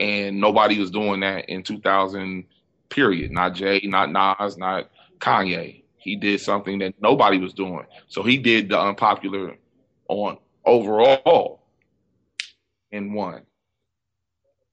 [0.00, 2.44] and nobody was doing that in 2000.
[2.90, 3.32] Period.
[3.32, 5.82] Not Jay, not Nas, not Kanye.
[5.96, 7.86] He did something that nobody was doing.
[8.08, 9.56] So he did the unpopular
[10.08, 11.62] on overall
[12.92, 13.42] and won.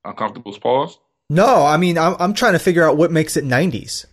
[0.06, 1.00] Uncomfortable pause.
[1.32, 4.06] No, I mean I'm I'm trying to figure out what makes it 90s.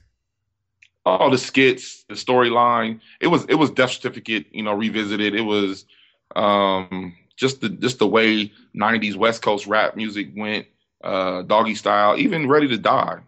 [1.04, 3.00] All the skits, the storyline.
[3.20, 5.34] It was it was Death Certificate, you know, revisited.
[5.34, 5.84] It was
[6.36, 10.68] um, just the just the way 90s West Coast rap music went
[11.02, 13.18] uh, Doggystyle, even Ready to Die.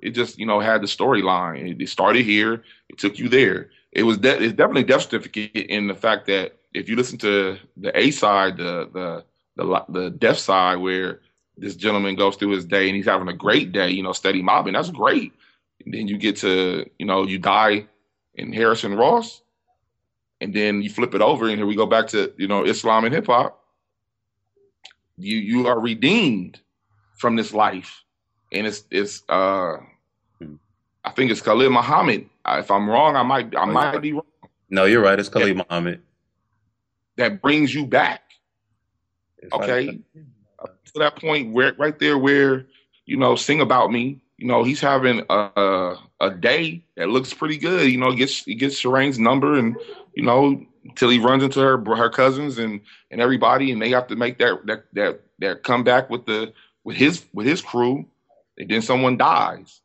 [0.00, 1.80] It just you know had the storyline.
[1.80, 3.70] It, started here, it took you there.
[3.92, 7.56] It was de- it's definitely death certificate in the fact that if you listen to
[7.78, 9.24] the A side, the the
[9.56, 11.20] the the death side, where
[11.56, 14.42] this gentleman goes through his day and he's having a great day, you know, steady
[14.42, 15.32] mobbing, that's great.
[15.84, 17.86] And then you get to you know you die
[18.34, 19.42] in Harrison Ross,
[20.40, 23.04] and then you flip it over, and here we go back to you know Islam
[23.04, 23.62] and hip hop.
[25.16, 26.60] You you are redeemed
[27.16, 28.02] from this life,
[28.52, 29.76] and it's it's uh,
[30.38, 30.54] hmm.
[31.04, 32.28] I think it's Khalid Muhammad.
[32.46, 34.24] If I'm wrong, I might I might be wrong.
[34.68, 35.18] No, you're right.
[35.18, 35.64] It's Khalid yeah.
[35.68, 36.02] Muhammad.
[37.16, 38.22] That brings you back.
[39.52, 40.00] Okay,
[40.92, 42.66] to that point where right there where
[43.06, 44.20] you know sing about me.
[44.38, 47.90] You know he's having a a day that looks pretty good.
[47.90, 49.76] You know, gets he gets Sherane's number and
[50.14, 50.64] you know
[50.96, 54.38] till he runs into her her cousins and and everybody, and they have to make
[54.38, 56.52] that that that that comeback with the
[56.84, 58.04] with his with his crew,
[58.58, 59.80] and then someone dies,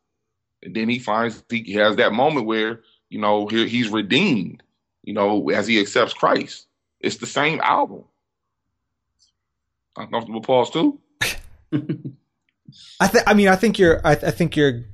[0.62, 4.62] and then he finds he has that moment where you know he, he's redeemed,
[5.02, 6.66] you know, as he accepts Christ.
[7.00, 8.04] It's the same album.
[9.96, 11.00] Uncomfortable pause too.
[13.00, 13.24] I think.
[13.26, 14.00] I mean, I think you're.
[14.06, 14.84] I, I think you're.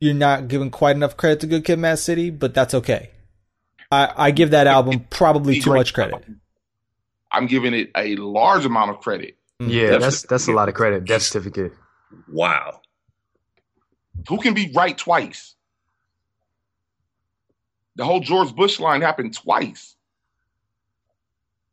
[0.00, 3.10] You're not giving quite enough credit to Good Kid, Mad City, but that's okay.
[3.92, 6.24] I, I give that album probably too much credit.
[7.30, 9.36] I'm giving it a large amount of credit.
[9.60, 9.70] Mm-hmm.
[9.70, 11.04] Yeah, Death that's that's a lot of credit.
[11.04, 11.72] Death certificate.
[12.28, 12.80] Wow.
[14.28, 15.54] Who can be right twice?
[17.96, 19.94] The whole George Bush line happened twice.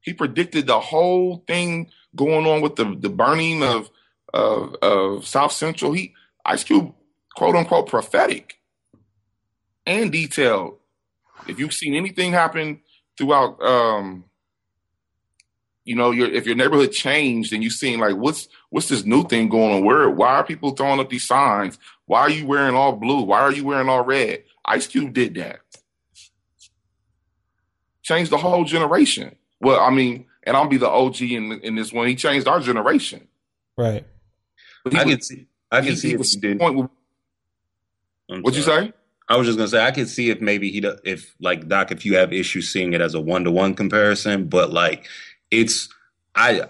[0.01, 3.89] He predicted the whole thing going on with the, the burning of,
[4.33, 5.93] of of South Central.
[5.93, 6.13] He
[6.45, 6.93] Ice Cube,
[7.35, 8.59] quote unquote, prophetic
[9.85, 10.77] and detailed.
[11.47, 12.81] If you've seen anything happen
[13.17, 14.25] throughout um,
[15.89, 19.23] you know, your if your neighborhood changed and you've seen like what's what's this new
[19.27, 19.83] thing going on?
[19.83, 21.79] Where why are people throwing up these signs?
[22.05, 23.23] Why are you wearing all blue?
[23.23, 24.43] Why are you wearing all red?
[24.65, 25.61] Ice Cube did that.
[28.03, 29.35] Changed the whole generation.
[29.59, 32.07] Well, I mean, and I'll be the OG in in this one.
[32.07, 33.27] He changed our generation.
[33.77, 34.03] Right.
[34.83, 35.45] But I can see.
[35.71, 36.59] I can he, see he if he did.
[36.59, 36.89] Point
[38.27, 38.91] what'd you say?
[39.29, 42.03] I was just gonna say I could see if maybe he if like Doc if
[42.03, 45.07] you have issues seeing it as a one to one comparison, but like
[45.51, 45.87] it's
[46.33, 46.67] I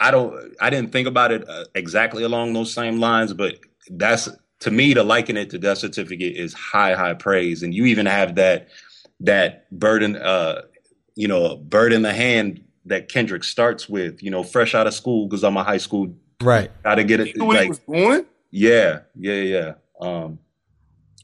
[0.00, 3.60] I don't I didn't think about it uh, exactly along those same lines, but
[3.90, 4.28] that's
[4.60, 8.06] to me to liken it to death certificate is high high praise, and you even
[8.06, 8.70] have that
[9.20, 10.62] that burden uh
[11.14, 14.94] you know bird in the hand that Kendrick starts with, you know, fresh out of
[14.94, 16.70] school because I'm a high school right.
[16.82, 17.34] Got to get it.
[17.36, 18.26] You like, was doing?
[18.50, 19.72] Yeah, yeah, yeah.
[20.00, 20.40] Um,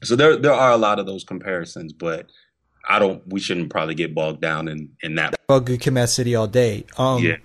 [0.03, 2.27] so there there are a lot of those comparisons, but
[2.87, 3.21] I don't.
[3.27, 5.35] We shouldn't probably get bogged down in in that.
[5.49, 6.85] Well, good Kid City all day.
[6.97, 7.37] Um, Yeah.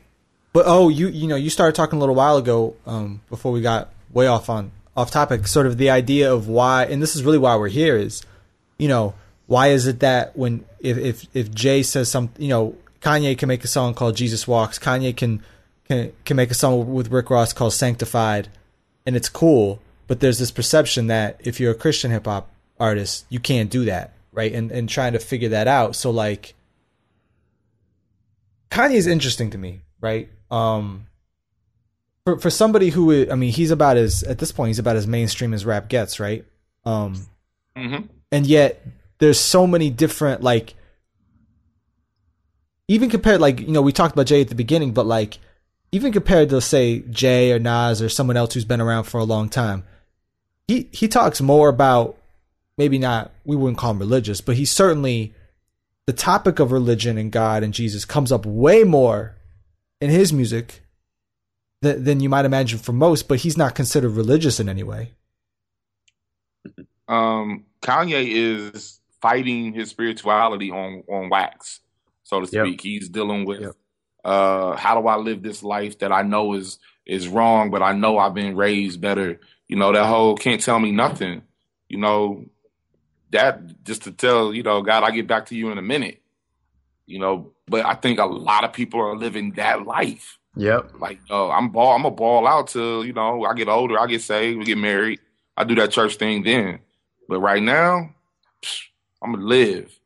[0.53, 3.62] But oh, you you know you started talking a little while ago um, before we
[3.62, 5.47] got way off on off topic.
[5.47, 8.23] Sort of the idea of why, and this is really why we're here is,
[8.79, 9.14] you know,
[9.47, 13.48] why is it that when if if if Jay says something, you know, Kanye can
[13.48, 15.42] make a song called Jesus Walks, Kanye can
[15.88, 18.48] can can make a song with Rick Ross called Sanctified,
[19.05, 19.80] and it's cool.
[20.07, 22.48] But there's this perception that if you're a Christian hip hop
[22.78, 24.53] artist, you can't do that, right?
[24.53, 25.96] And and trying to figure that out.
[25.96, 26.55] So like,
[28.70, 30.28] Kanye is interesting to me, right?
[30.50, 31.07] Um,
[32.24, 34.96] for for somebody who is, I mean, he's about as at this point he's about
[34.96, 36.44] as mainstream as rap gets, right?
[36.84, 37.26] Um,
[37.76, 38.09] Mhm.
[38.30, 38.84] and yet
[39.18, 40.74] there's so many different like
[42.89, 45.39] even compared like you know we talked about Jay at the beginning, but like
[45.93, 49.24] even compared to say Jay or Nas or someone else who's been around for a
[49.24, 49.85] long time,
[50.68, 52.16] he he talks more about
[52.78, 55.35] maybe not we wouldn't call him religious, but he certainly
[56.07, 59.37] the topic of religion and God and Jesus comes up way more
[60.01, 60.83] in his music
[61.80, 63.28] than, than you might imagine for most.
[63.28, 65.12] But he's not considered religious in any way.
[67.09, 71.80] um, Kanye is fighting his spirituality on on wax,
[72.25, 72.66] so to Yep.
[72.66, 72.81] speak.
[72.81, 73.73] He's dealing with Yep.
[74.25, 77.93] uh, how do I live this life that I know is is wrong, but I
[77.93, 79.41] know I've been raised better.
[79.68, 81.43] You know that whole can't tell me nothing.
[81.89, 82.47] You know
[83.31, 86.20] that just to tell you know God, I get back to you in a minute.
[87.07, 90.39] You know, but I think a lot of people are living that life.
[90.57, 90.93] Yep.
[91.01, 94.07] Like, oh, I'm ball, I'm a ball out till you know I get older, I
[94.07, 95.20] get saved, we get married,
[95.57, 96.81] I do that church thing then.
[97.29, 98.11] But right now,
[98.62, 98.83] psh,
[99.23, 99.99] I'm gonna live,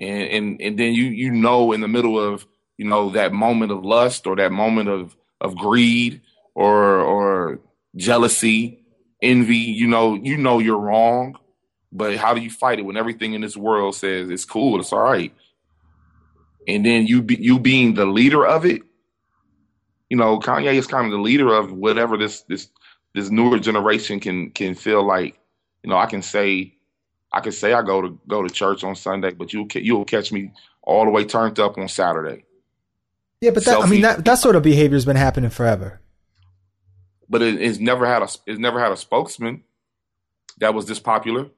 [0.00, 2.46] and and and then you you know in the middle of
[2.78, 6.20] you know that moment of lust or that moment of of greed
[6.54, 7.60] or or
[7.96, 8.82] jealousy,
[9.22, 11.38] envy, you know you know you're wrong,
[11.92, 14.92] but how do you fight it when everything in this world says it's cool, it's
[14.92, 15.32] all right,
[16.66, 18.82] and then you be, you being the leader of it
[20.10, 22.68] you know, Kanye is kind of the leader of whatever this this
[23.14, 25.38] this newer generation can can feel like.
[25.82, 26.74] You know, I can say,
[27.32, 30.32] I can say I go to go to church on Sunday, but you'll you'll catch
[30.32, 30.52] me
[30.82, 32.44] all the way turned up on Saturday.
[33.40, 36.00] Yeah, but that, I mean that that sort of behavior has been happening forever.
[37.28, 39.62] But it, it's never had a it's never had a spokesman
[40.58, 41.48] that was this popular.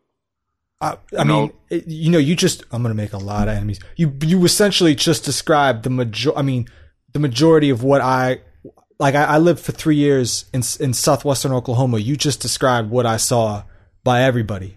[0.81, 3.79] I, I mean, it, you know, you just I'm gonna make a lot of enemies.
[3.97, 6.37] You you essentially just described the major.
[6.37, 6.69] I mean,
[7.13, 8.41] the majority of what I
[8.99, 9.15] like.
[9.15, 11.99] I, I lived for three years in in southwestern Oklahoma.
[11.99, 13.63] You just described what I saw
[14.03, 14.77] by everybody,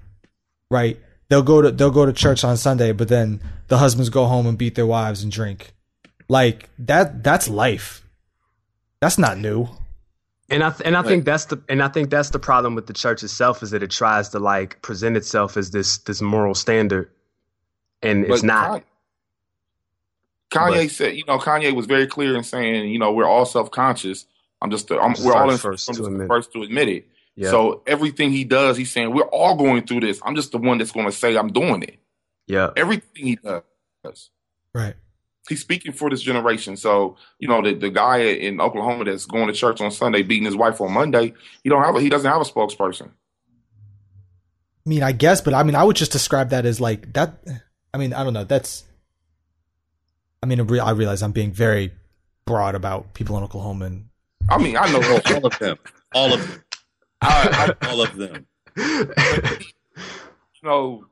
[0.69, 0.99] right?
[1.29, 4.45] They'll go to they'll go to church on Sunday, but then the husbands go home
[4.45, 5.73] and beat their wives and drink.
[6.27, 7.23] Like that.
[7.23, 8.03] That's life.
[8.99, 9.67] That's not new.
[10.49, 12.85] And I th- and I think that's the and I think that's the problem with
[12.85, 16.53] the church itself is that it tries to like present itself as this this moral
[16.53, 17.09] standard,
[18.03, 18.83] and it's not.
[20.51, 23.25] Kanye, Kanye But- said, you know, Kanye was very clear in saying, you know, we're
[23.27, 24.25] all self conscious.
[24.61, 26.27] I'm just, I'm, we're all in first I'm to admit.
[26.27, 27.07] first to admit it.
[27.35, 27.49] Yeah.
[27.49, 30.21] So everything he does, he's saying we're all going through this.
[30.23, 31.99] I'm just the one that's going to say I'm doing it.
[32.47, 32.69] yeah.
[32.77, 34.29] Everything he does,
[34.73, 34.95] Right.
[35.49, 36.77] he's speaking for this generation.
[36.77, 40.45] So you know, the the guy in Oklahoma that's going to church on Sunday, beating
[40.45, 41.33] his wife on Monday,
[41.63, 43.07] he don't have a, he doesn't have a spokesperson.
[44.85, 47.43] I mean, I guess, but I mean, I would just describe that as like that.
[47.93, 48.43] I mean, I don't know.
[48.43, 48.83] That's.
[50.43, 51.91] I mean, I I realize I'm being very
[52.45, 54.09] broad about people in Oklahoma, and
[54.47, 55.01] I mean, I know
[55.35, 55.77] all of them.
[56.13, 56.63] All of them.
[57.25, 58.45] I, I, all of them.
[58.77, 59.57] you
[60.63, 61.05] know,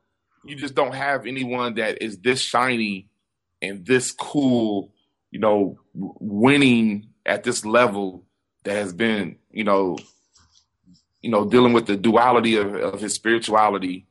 [0.44, 3.08] you just don't have anyone that is this shiny
[3.62, 4.92] and this cool,
[5.30, 8.24] you know, winning at this level
[8.64, 9.98] that has been, you know,
[11.22, 14.06] you know, dealing with the duality of, of his spirituality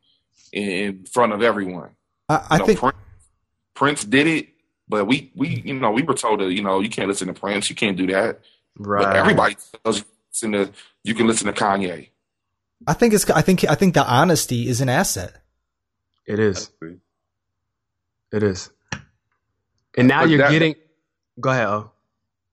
[0.52, 1.92] in, in front of everyone.
[2.28, 2.98] I, I You know, think Prince,
[3.76, 4.48] Prince did it,
[4.88, 7.34] but we, we, you know, we were told that, you know, you can't listen to
[7.34, 8.40] Prince, you can't do that.
[8.78, 9.04] right.
[9.04, 10.72] But everybody tells you listen to,
[11.04, 12.10] you can listen to Kanye.
[12.88, 15.36] I think it's I think I think the honesty is an asset.
[16.26, 16.72] It is.
[18.32, 18.70] It is.
[19.98, 20.76] And now But you're that- getting.
[21.40, 21.68] Go ahead.
[21.68, 21.92] Oh.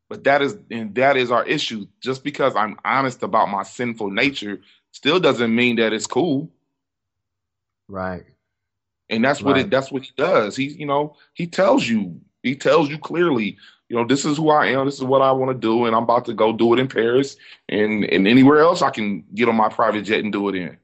[0.08, 1.86] But that is and that is our issue.
[2.00, 4.60] Just because I'm honest about my sinful nature
[4.92, 6.50] still doesn't mean that it's cool.
[7.88, 8.24] Right.
[9.08, 9.64] And that's what Right.
[9.66, 10.54] it that's what he does.
[10.56, 13.56] He you know, he tells you, he tells you clearly,
[13.90, 15.96] you know, this is who I am, this is what I want to do, and
[15.96, 17.36] I'm about to go do it in Paris
[17.68, 20.78] and and anywhere else I can get on my private jet and do it in.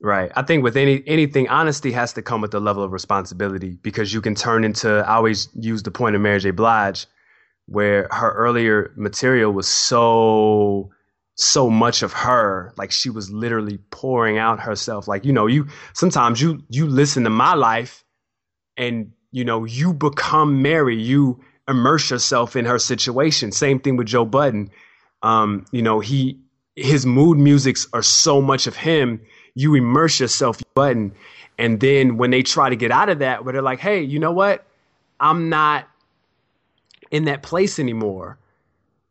[0.00, 0.32] Right.
[0.34, 4.12] I think with any anything, honesty has to come with a level of responsibility because
[4.12, 4.98] you can turn into.
[5.06, 6.50] I always use the point of Mary J.
[6.50, 7.06] Blige,
[7.66, 10.90] where her earlier material was so
[11.36, 15.68] so much of her like she was literally pouring out herself like you know you
[15.92, 18.04] sometimes you you listen to my life
[18.76, 23.52] and you know you become mary you immerse yourself in her situation.
[23.52, 24.70] Same thing with joe budden.
[25.22, 26.38] Um you know he
[26.76, 29.20] his mood musics are so much of him.
[29.54, 31.12] You immerse yourself Budden.
[31.58, 34.18] And then when they try to get out of that where they're like hey you
[34.18, 34.66] know what?
[35.20, 35.88] I'm not
[37.10, 38.38] in that place anymore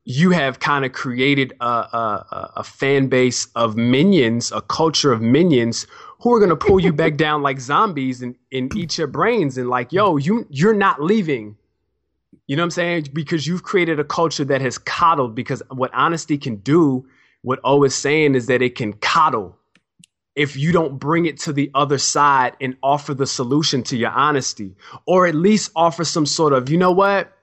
[0.09, 5.21] you have kind of created a, a, a, fan base of minions, a culture of
[5.21, 5.85] minions
[6.21, 9.57] who are going to pull you back down like zombies and, and eat your brains
[9.57, 11.57] and like, yo, you you're not leaving.
[12.47, 13.07] You know what I'm saying?
[13.11, 15.35] Because you've created a culture that has coddled.
[15.35, 17.05] Because what honesty can do,
[17.41, 19.57] what O is saying is that it can coddle
[20.37, 24.11] if you don't bring it to the other side and offer the solution to your
[24.11, 24.73] honesty,
[25.05, 27.33] or at least offer some sort of, you know what?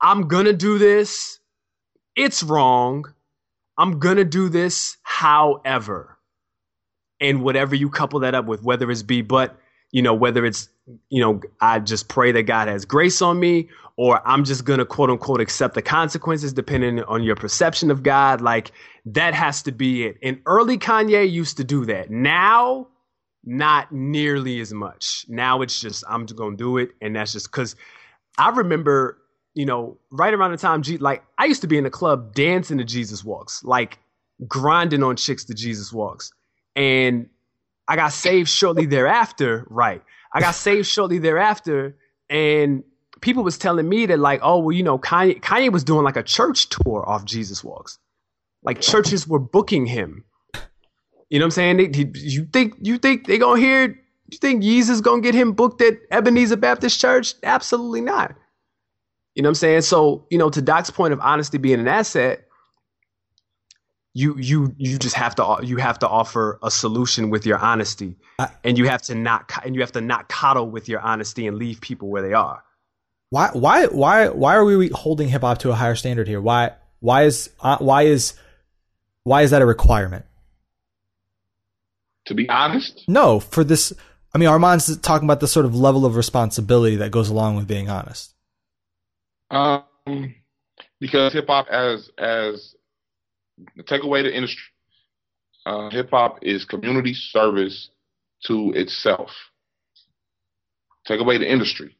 [0.00, 1.38] I'm gonna do this
[2.16, 3.12] it's wrong.
[3.78, 6.18] I'm going to do this however.
[7.20, 9.56] And whatever you couple that up with, whether it's be, but,
[9.90, 10.68] you know, whether it's,
[11.08, 14.78] you know, I just pray that God has grace on me, or I'm just going
[14.78, 18.40] to quote unquote accept the consequences depending on your perception of God.
[18.40, 18.72] Like
[19.06, 20.18] that has to be it.
[20.22, 22.10] And early Kanye used to do that.
[22.10, 22.88] Now,
[23.44, 25.24] not nearly as much.
[25.28, 26.90] Now it's just, I'm just going to do it.
[27.00, 27.76] And that's just because
[28.36, 29.18] I remember
[29.56, 32.76] you know, right around the time, like I used to be in a club dancing
[32.76, 33.98] to Jesus Walks, like
[34.46, 36.30] grinding on chicks to Jesus Walks.
[36.76, 37.30] And
[37.88, 40.02] I got saved shortly thereafter, right?
[40.34, 41.96] I got saved shortly thereafter,
[42.28, 42.84] and
[43.22, 46.18] people was telling me that like, oh, well, you know, Kanye, Kanye was doing like
[46.18, 47.98] a church tour off Jesus Walks.
[48.62, 50.22] Like churches were booking him.
[51.30, 51.92] You know what I'm saying?
[51.92, 53.98] They, you think you think they gonna hear?
[54.28, 57.34] You think Jesus gonna get him booked at Ebenezer Baptist Church?
[57.42, 58.36] Absolutely not.
[59.36, 59.82] You know what I'm saying?
[59.82, 62.46] So, you know, to Doc's point of honesty being an asset,
[64.14, 68.16] you you you just have to you have to offer a solution with your honesty,
[68.38, 71.46] I, and you have to not and you have to not coddle with your honesty
[71.46, 72.64] and leave people where they are.
[73.28, 76.40] Why why why why are we holding hip hop to a higher standard here?
[76.40, 76.70] Why
[77.00, 78.32] why is uh, why is
[79.24, 80.24] why is that a requirement?
[82.28, 83.38] To be honest, no.
[83.38, 83.92] For this,
[84.32, 87.68] I mean, Armand's talking about the sort of level of responsibility that goes along with
[87.68, 88.32] being honest.
[89.50, 90.34] Um,
[91.00, 92.74] because hip hop as as
[93.86, 94.64] take away the industry,
[95.64, 97.90] uh, hip hop is community service
[98.46, 99.30] to itself.
[101.06, 101.96] Take away the industry.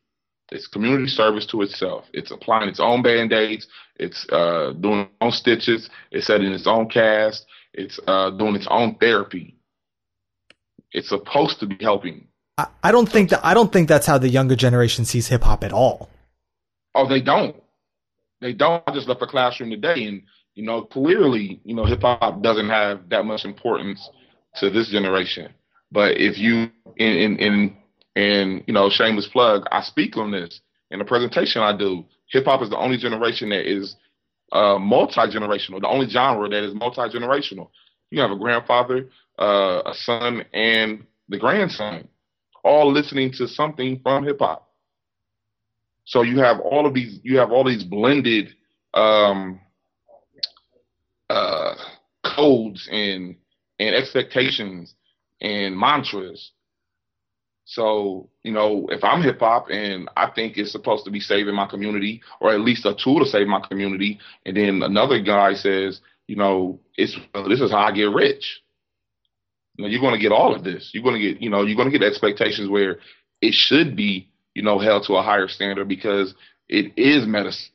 [0.53, 2.05] It's community service to itself.
[2.12, 3.66] It's applying its own band aids.
[3.97, 5.90] It's uh, doing its own stitches.
[6.11, 7.47] It's setting its own cast.
[7.72, 9.57] It's uh, doing its own therapy.
[10.92, 12.28] It's supposed to be helping.
[12.59, 15.42] I, I don't think that I don't think that's how the younger generation sees hip
[15.42, 16.09] hop at all.
[16.97, 17.55] Oh, they don't.
[18.40, 18.82] They don't.
[18.86, 20.22] I just left the classroom today, and
[20.55, 24.09] you know, clearly, you know, hip hop doesn't have that much importance
[24.57, 25.53] to this generation.
[25.92, 27.76] But if you in in
[28.16, 32.07] in, you know, shameless plug, I speak on this in the presentation I do.
[32.30, 33.94] Hip hop is the only generation that is
[34.53, 35.82] uh, multi generational.
[35.82, 37.68] The only genre that is multi generational.
[38.11, 42.09] You have a grandfather, uh, a son, and the grandson,
[42.64, 44.66] all listening to something from hip hop.
[46.07, 48.55] So you have all of these, you have all these blended
[48.95, 49.61] um,
[51.29, 51.75] uh,
[52.25, 53.37] codes and
[53.79, 54.95] and expectations
[55.41, 56.53] and mantras.
[57.65, 61.57] So you know, if I'm hip hop and I think it's supposed to be saving
[61.57, 65.55] my community, or at least a tool to save my community, and then another guy
[65.55, 67.17] says, you know, it's
[67.49, 68.63] this is how I get rich.
[69.75, 70.91] You know, you're going to get all of this.
[70.95, 72.99] You're going to get, you know, you're going to get expectations where
[73.43, 76.35] it should be you know, held to a higher standard because
[76.67, 77.71] it is medicine.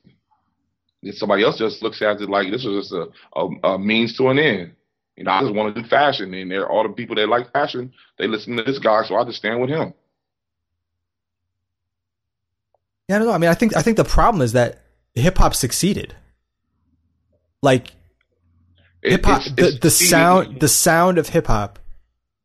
[1.00, 3.06] If somebody else just looks at it like this is just a,
[3.36, 4.72] a, a means to an end.
[5.16, 7.28] You know, I just want to do fashion, and there are all the people that
[7.28, 9.94] like fashion, they listen to this guy, so I just stand with him.
[13.08, 13.34] Yeah, I don't know.
[13.34, 14.82] I mean, I think I think the problem is that
[15.14, 16.16] hip hop succeeded.
[17.62, 17.92] Like
[19.02, 21.78] hip hop, the, the sound, the sound of hip hop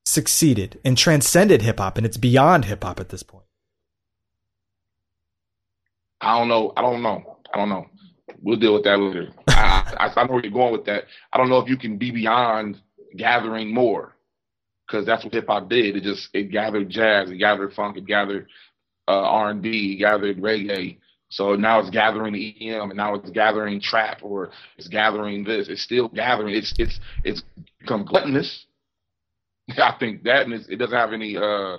[0.05, 3.46] succeeded and transcended hip hop, and it's beyond hip hop at this point.
[6.21, 6.73] I don't know.
[6.75, 7.37] I don't know.
[7.53, 7.87] I don't know.
[8.41, 9.29] We'll deal with that later.
[9.47, 11.05] I, I, I know where you're going with that.
[11.31, 12.77] I don't know if you can be beyond
[13.15, 14.15] gathering more,
[14.87, 15.95] because that's what hip hop did.
[15.95, 18.47] It just it gathered jazz, it gathered funk, it gathered
[19.07, 20.97] uh, R and B, it gathered reggae.
[21.29, 25.67] So now it's gathering EDM, and now it's gathering trap, or it's gathering this.
[25.67, 26.55] It's still gathering.
[26.55, 27.43] It's it's it's
[27.79, 28.65] become gluttonous.
[29.77, 31.77] I think that, and it doesn't have any, uh,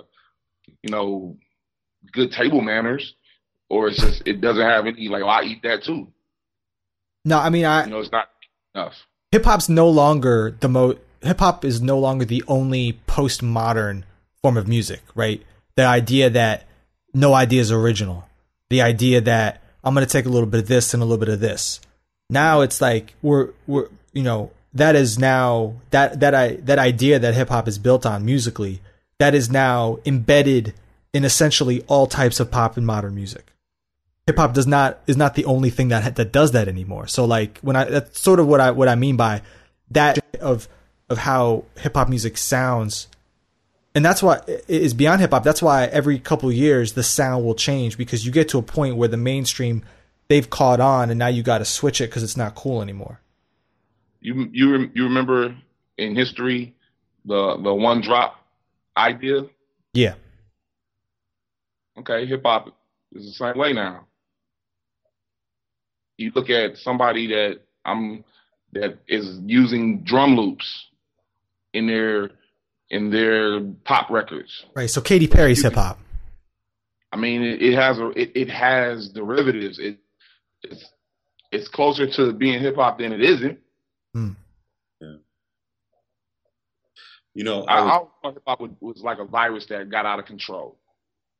[0.83, 1.37] you know,
[2.13, 3.15] good table manners
[3.69, 6.07] or it's just it doesn't have any like oh, I eat that too.
[7.25, 8.29] No, I mean I you know it's not
[8.75, 8.95] enough.
[9.31, 14.03] hip hop's no longer the mo hip hop is no longer the only postmodern
[14.41, 15.43] form of music, right?
[15.75, 16.65] The idea that
[17.13, 18.27] no idea is original.
[18.69, 21.19] The idea that I'm going to take a little bit of this and a little
[21.19, 21.79] bit of this.
[22.29, 27.19] Now it's like we're we're you know that is now that that I that idea
[27.19, 28.81] that hip hop is built on musically
[29.19, 30.73] that is now embedded
[31.13, 33.51] in essentially all types of pop and modern music.
[34.29, 37.07] Hip hop does not is not the only thing that that does that anymore.
[37.07, 39.41] So like when I that's sort of what I what I mean by
[39.89, 40.67] that of
[41.09, 43.07] of how hip hop music sounds
[43.95, 45.43] and that's why it is beyond hip hop.
[45.43, 48.97] That's why every couple years the sound will change because you get to a point
[48.97, 49.83] where the mainstream
[50.27, 53.19] they've caught on, and now you got to switch it because it's not cool anymore.
[54.21, 55.55] You you you remember
[55.97, 56.75] in history
[57.25, 58.39] the the one drop
[58.95, 59.47] idea?
[59.93, 60.13] Yeah.
[61.97, 62.67] Okay, hip hop
[63.13, 64.05] is the same way now.
[66.19, 68.25] You look at somebody that I'm
[68.73, 70.87] that is using drum loops
[71.73, 72.31] in their
[72.89, 74.65] in their pop records.
[74.75, 74.89] Right.
[74.89, 75.97] So Katy Perry's hip hop.
[77.11, 79.79] I mean, it, it has a it, it, has derivatives.
[79.79, 79.97] It
[80.63, 80.85] it's
[81.51, 83.57] it's closer to being hip hop than it isn't.
[84.15, 84.35] Mm.
[84.99, 85.15] Yeah.
[87.33, 90.19] You know, I, I, I hip hop was, was like a virus that got out
[90.19, 90.77] of control.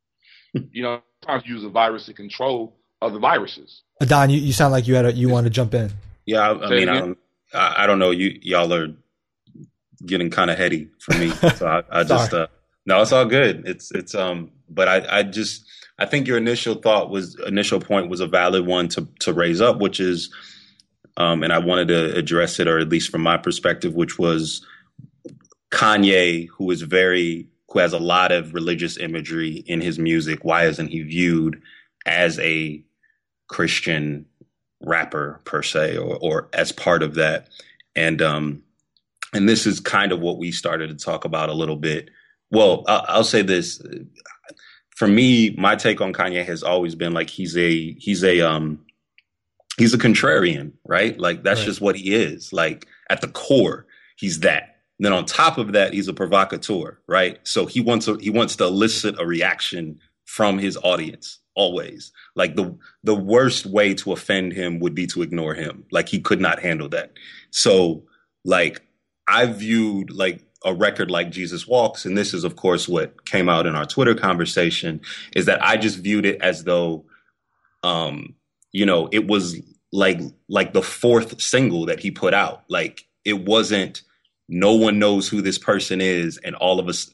[0.72, 3.82] you know, sometimes you use a virus to control other viruses.
[4.02, 5.92] Adon, you, you sound like you had a, you want to jump in.
[6.26, 7.18] Yeah, I, I mean, I don't,
[7.54, 8.12] I, I don't know.
[8.12, 8.90] You y'all are
[10.06, 11.32] getting kind of heady for me.
[11.56, 12.48] So I, I just uh,
[12.86, 13.68] no, it's all good.
[13.68, 15.66] It's it's um, but I I just
[15.98, 19.62] I think your initial thought was initial point was a valid one to to raise
[19.62, 20.34] up, which is
[21.18, 24.66] um, and I wanted to address it, or at least from my perspective, which was
[25.72, 30.44] Kanye, who is very who has a lot of religious imagery in his music.
[30.44, 31.62] Why isn't he viewed
[32.06, 32.82] as a
[33.50, 34.26] Christian
[34.82, 37.50] rapper per se, or or as part of that?
[37.96, 38.64] And um,
[39.34, 42.10] and this is kind of what we started to talk about a little bit.
[42.52, 43.82] Well, I'll, I'll say this:
[44.96, 48.80] for me, my take on Kanye has always been like he's a he's a um
[49.78, 51.18] he's a contrarian, right?
[51.20, 51.66] Like that's right.
[51.66, 52.54] just what he is.
[52.54, 53.86] Like at the core,
[54.18, 54.76] he's that.
[55.00, 57.40] And then on top of that, he's a provocateur, right?
[57.44, 62.14] So he wants a, he wants to elicit a reaction from his audience always.
[62.36, 65.84] Like the the worst way to offend him would be to ignore him.
[65.92, 67.12] Like he could not handle that.
[67.52, 68.04] So
[68.46, 68.82] like
[69.28, 73.50] I viewed like a record like Jesus Walks, and this is of course what came
[73.50, 75.02] out in our Twitter conversation,
[75.36, 77.04] is that I just viewed it as though
[77.84, 78.36] um,
[78.72, 79.58] you know, it was
[79.92, 82.64] like like the fourth single that he put out.
[82.70, 84.02] Like it wasn't
[84.48, 87.12] no one knows who this person is, and all of us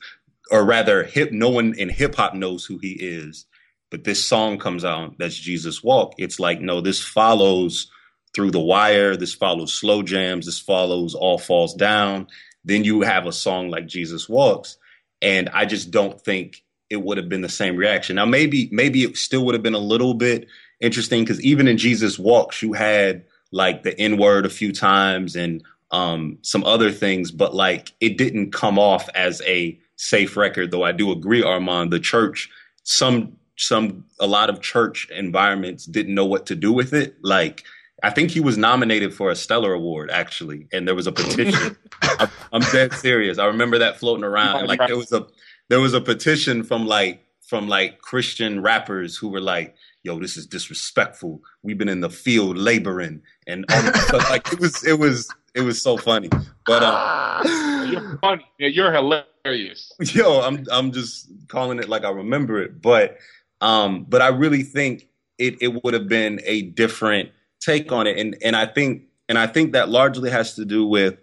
[0.52, 3.48] or rather hip no one in hip hop knows who he is.
[3.92, 6.14] But this song comes out that's Jesus Walk.
[6.18, 7.92] It's like, no, this follows
[8.34, 9.16] through the wire.
[9.16, 10.46] This follows slow jams.
[10.46, 12.28] This follows all falls down.
[12.64, 14.78] Then you have a song like Jesus Walks.
[15.22, 18.16] And I just don't think it would have been the same reaction.
[18.18, 20.48] Now, maybe, maybe it still would have been a little bit
[20.82, 25.36] interesting because even in Jesus Walks, you had like the N word a few times
[25.36, 30.72] and um, some other things, but like it didn't come off as a safe record.
[30.72, 32.50] Though I do agree, Armand, the church,
[32.84, 37.16] some, some, a lot of church environments didn't know what to do with it.
[37.22, 37.64] Like
[38.04, 41.76] I think he was nominated for a Stellar Award actually, and there was a petition.
[42.54, 43.40] I'm dead serious.
[43.40, 44.68] I remember that floating around.
[44.68, 45.26] Like there was a
[45.70, 50.36] there was a petition from like from like Christian rappers who were like, "Yo, this
[50.36, 51.42] is disrespectful.
[51.64, 55.62] We've been in the field laboring," and all so, like it was it was it
[55.62, 56.30] was so funny.
[56.66, 58.46] But um, you're funny.
[58.60, 59.92] Yeah, you're hilarious.
[60.14, 62.82] Yo, I'm I'm just calling it like I remember it.
[62.82, 63.18] But
[63.66, 65.10] um, but I really think
[65.40, 69.40] it it would have been a different take on it, and and I think and
[69.40, 71.16] I think that largely has to do with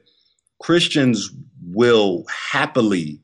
[0.60, 1.30] Christians
[1.64, 3.22] will happily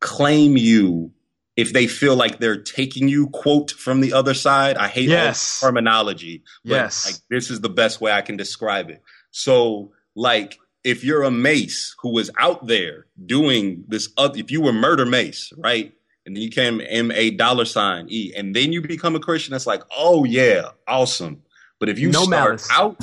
[0.00, 1.10] claim you
[1.56, 4.76] if they feel like they're taking you quote from the other side.
[4.76, 5.60] I hate yes.
[5.60, 6.44] terminology.
[6.62, 7.06] yes.
[7.06, 9.02] Like, this is the best way I can describe it.
[9.32, 14.62] So like if you're a Mase who was out there doing this other, if you
[14.62, 15.92] were Murda Mase, right?
[16.26, 19.52] And then you came M A dollar sign E, and then you become a Christian,
[19.52, 21.42] that's like, oh yeah, awesome.
[21.78, 22.68] But if you no start malice.
[22.70, 23.02] out,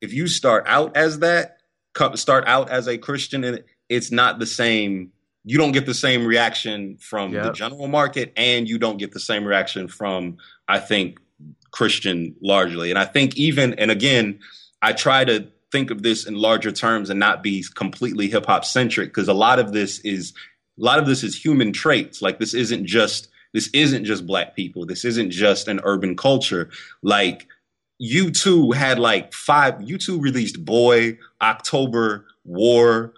[0.00, 1.58] if you start out as that,
[2.14, 5.10] start out as a Christian, and it's not the same.
[5.44, 7.44] You don't get the same reaction from yep.
[7.46, 10.36] the general market, and you don't get the same reaction from,
[10.68, 11.18] I think,
[11.72, 12.90] Christian largely.
[12.90, 14.38] And I think even, and again,
[14.80, 18.64] I try to think of this in larger terms and not be completely hip hop
[18.64, 20.32] centric because a lot of this is
[20.78, 22.22] a lot of this is human traits.
[22.22, 24.86] Like this isn't just this isn't just black people.
[24.86, 26.70] This isn't just an urban culture.
[27.02, 27.46] Like
[27.98, 29.74] you 2 had like five.
[29.74, 33.12] U2 released Boy, October, War,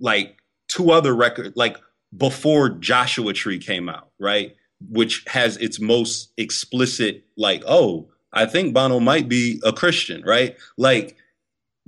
[0.00, 0.36] like
[0.68, 1.76] two other records, like
[2.16, 4.54] before Joshua Tree came out, right?
[4.90, 10.56] Which has its most explicit, like, oh, I think Bono might be a Christian, right?
[10.76, 11.16] Like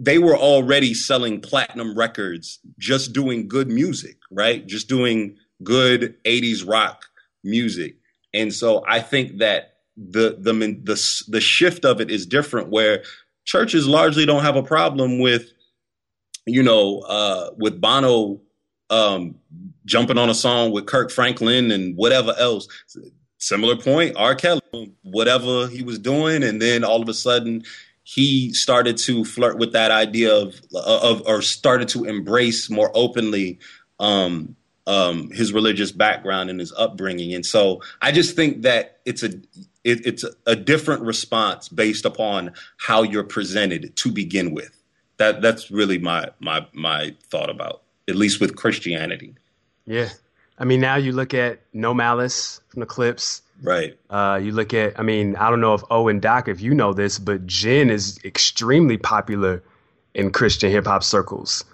[0.01, 4.66] they were already selling platinum records, just doing good music, right?
[4.66, 7.05] Just doing good 80s rock
[7.44, 7.96] music.
[8.32, 13.03] And so I think that the the the the shift of it is different where
[13.44, 15.53] churches largely don't have a problem with
[16.46, 18.40] you know uh with Bono
[18.88, 19.34] um
[19.84, 22.66] jumping on a song with Kirk Franklin and whatever else
[23.36, 27.62] similar point R Kelly whatever he was doing and then all of a sudden
[28.12, 33.61] he started to flirt with that idea of of or started to embrace more openly
[34.00, 34.56] um
[34.86, 37.32] um, his religious background and his upbringing.
[37.32, 39.28] And so I just think that it's a
[39.84, 44.82] it, it's a different response based upon how you're presented to begin with.
[45.18, 49.36] That that's really my my my thought about at least with Christianity.
[49.86, 50.08] Yeah,
[50.58, 53.42] I mean now you look at No Malice from the Clipse.
[53.62, 53.98] Right.
[54.08, 56.74] Uh, you look at, I mean, I don't know if O and Doc, if you
[56.74, 59.62] know this, but Jin is extremely popular
[60.14, 61.64] in Christian hip hop circles.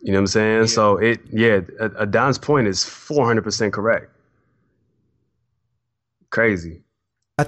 [0.00, 0.60] You know what I'm saying?
[0.60, 0.66] Yeah.
[0.66, 4.10] So it, yeah, Adon's point is 400% correct.
[6.30, 6.82] Crazy.
[7.38, 7.46] I,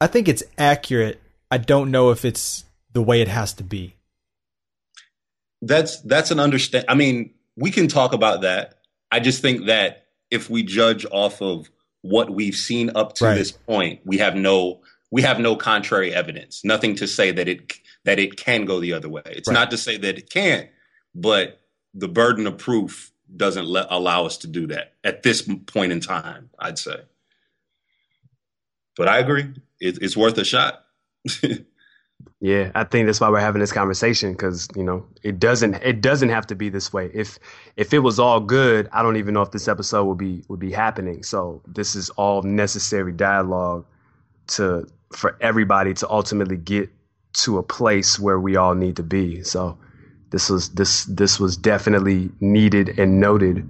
[0.00, 1.20] I think it's accurate.
[1.50, 3.96] I don't know if it's the way it has to be.
[5.62, 6.84] That's that's an understand.
[6.88, 8.74] I mean, we can talk about that.
[9.10, 11.70] I just think that if we judge off of
[12.04, 13.34] what we've seen up to right.
[13.34, 16.62] this point, we have no we have no contrary evidence.
[16.62, 17.72] Nothing to say that it
[18.04, 19.22] that it can go the other way.
[19.24, 19.54] It's right.
[19.54, 20.68] not to say that it can't,
[21.14, 21.62] but
[21.94, 26.00] the burden of proof doesn't let, allow us to do that at this point in
[26.00, 26.50] time.
[26.58, 27.00] I'd say,
[28.98, 30.84] but I agree, it, it's worth a shot.
[32.44, 36.02] yeah, I think that's why we're having this conversation because you know it doesn't it
[36.02, 37.10] doesn't have to be this way.
[37.14, 37.38] If
[37.78, 40.60] if it was all good, I don't even know if this episode would be would
[40.60, 41.22] be happening.
[41.22, 43.86] So this is all necessary dialogue
[44.48, 46.90] to for everybody to ultimately get
[47.44, 49.42] to a place where we all need to be.
[49.42, 49.78] So
[50.28, 53.66] this was this this was definitely needed and noted.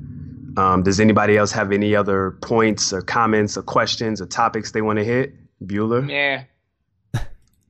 [0.57, 4.83] Um, does anybody else have any other points or comments or questions or topics they
[4.83, 5.33] want to hit?
[5.65, 6.11] Bueller.
[6.11, 6.43] Yeah.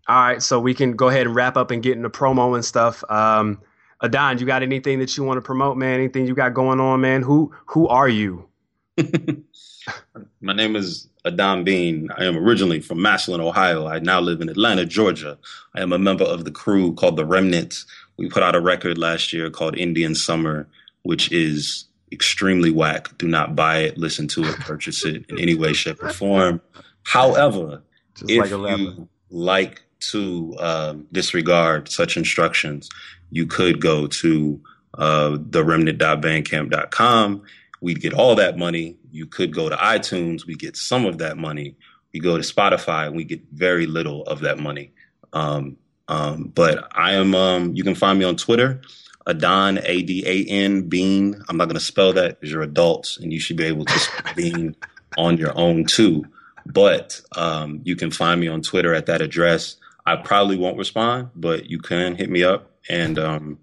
[0.06, 2.64] All right, so we can go ahead and wrap up and get into promo and
[2.64, 3.02] stuff.
[3.10, 3.60] Um,
[4.02, 5.94] Adon, you got anything that you want to promote, man?
[5.94, 7.22] Anything you got going on, man?
[7.22, 8.48] Who who are you?
[10.40, 12.10] My name is Adon Bean.
[12.16, 13.86] I am originally from Massillon, Ohio.
[13.86, 15.38] I now live in Atlanta, Georgia.
[15.74, 17.86] I am a member of the crew called The Remnants
[18.16, 20.68] we put out a record last year called Indian Summer,
[21.02, 23.16] which is extremely whack.
[23.18, 26.60] Do not buy it, listen to it, purchase it in any way, shape, or form.
[27.02, 27.82] However,
[28.14, 32.88] Just if like you like to uh, disregard such instructions,
[33.30, 34.60] you could go to
[34.98, 37.42] uh, theremnant.bandcamp.com.
[37.80, 38.96] We'd get all that money.
[39.10, 40.46] You could go to iTunes.
[40.46, 41.76] We get some of that money.
[42.12, 44.92] We go to Spotify we get very little of that money.
[45.32, 45.76] Um,
[46.06, 48.80] um, but I am, um, you can find me on Twitter,
[49.26, 51.42] Adon, A D A N, Bean.
[51.48, 53.98] I'm not going to spell that because you're adults and you should be able to
[53.98, 54.76] spell Bean
[55.18, 56.24] on your own too.
[56.66, 59.76] But um, you can find me on Twitter at that address.
[60.06, 62.70] I probably won't respond, but you can hit me up.
[62.88, 63.58] And, um,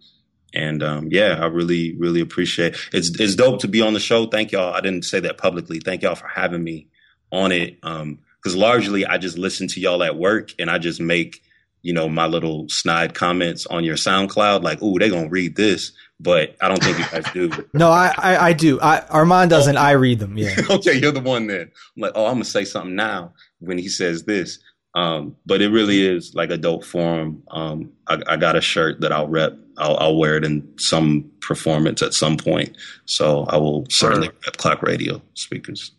[0.53, 2.79] and um, yeah, I really, really appreciate it.
[2.93, 4.25] It's, it's dope to be on the show.
[4.25, 4.73] Thank y'all.
[4.73, 5.79] I didn't say that publicly.
[5.79, 6.87] Thank y'all for having me
[7.31, 7.79] on it.
[7.81, 11.41] Because um, largely I just listen to y'all at work and I just make
[11.81, 15.91] you know, my little snide comments on your SoundCloud, like, "Ooh, they gonna read this,"
[16.19, 17.69] but I don't think you guys do.
[17.73, 18.79] no, I, I, I, do.
[18.79, 19.77] I, Armand doesn't.
[19.77, 19.81] Oh.
[19.81, 20.37] I read them.
[20.37, 20.55] Yeah.
[20.69, 21.71] okay, you're the one then.
[21.95, 24.59] I'm like, oh, I'm gonna say something now when he says this.
[24.93, 27.43] Um, but it really is like adult forum.
[27.51, 29.57] Um, I, I, got a shirt that I'll rep.
[29.77, 32.75] I'll, I'll, wear it in some performance at some point.
[33.05, 34.35] So I will certainly sure.
[34.45, 35.93] rep Clock Radio speakers.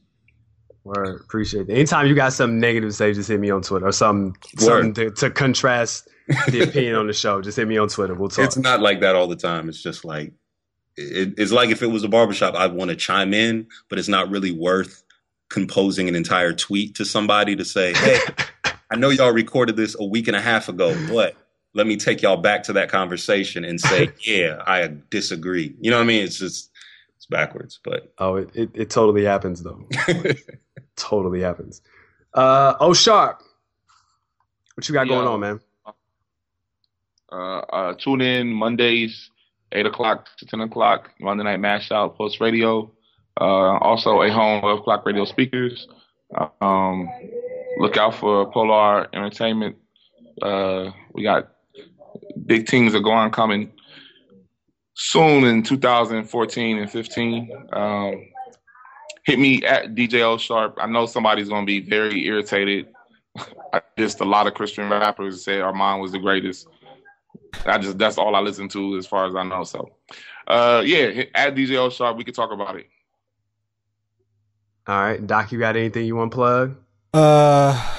[0.85, 1.21] Word.
[1.21, 1.73] Appreciate it.
[1.73, 4.93] Anytime you got something negative to say, just hit me on Twitter or something, something
[4.95, 6.09] to, to contrast
[6.49, 7.41] the opinion on the show.
[7.41, 8.15] Just hit me on Twitter.
[8.15, 8.45] We'll talk.
[8.45, 9.69] It's not like that all the time.
[9.69, 10.33] It's just like,
[10.97, 14.09] it, it's like if it was a barbershop, I'd want to chime in, but it's
[14.09, 15.03] not really worth
[15.49, 18.19] composing an entire tweet to somebody to say, hey,
[18.93, 21.35] I know y'all recorded this a week and a half ago, but
[21.75, 25.75] let me take y'all back to that conversation and say, yeah, I disagree.
[25.81, 26.23] You know what I mean?
[26.23, 26.71] It's just,
[27.17, 28.13] it's backwards, but.
[28.19, 29.87] Oh, it, it, it totally happens though
[30.97, 31.81] totally happens.
[32.35, 33.43] Uh, oh, Sharp,
[34.75, 35.15] what you got yeah.
[35.15, 35.61] going on, man?
[37.31, 39.31] Uh, uh, tune in Mondays,
[39.73, 41.11] eight o'clock to ten o'clock.
[41.19, 42.93] Monday Night Mash Out Post Radio.
[43.41, 45.89] Uh, also a home of Clock Radio speakers.
[46.61, 47.09] Um,
[47.83, 49.77] look out for Polar Entertainment
[50.41, 51.49] Uh, we got
[52.47, 53.73] big teams are going coming
[54.95, 57.51] soon in 2014 and 15.
[57.73, 58.29] Um,
[59.25, 60.79] hit me at DJO Sharp.
[60.81, 62.87] I know somebody's going to be very irritated.
[63.99, 66.69] just a lot of Christian rappers say Armand was the greatest.
[67.67, 69.65] I just that's all I listen to as far as I know.
[69.65, 69.91] So,
[70.47, 72.87] uh, yeah, at DJO Sharp, we could talk about it.
[74.87, 76.77] All right, Doc, you got anything you want to plug?
[77.13, 77.95] Uh,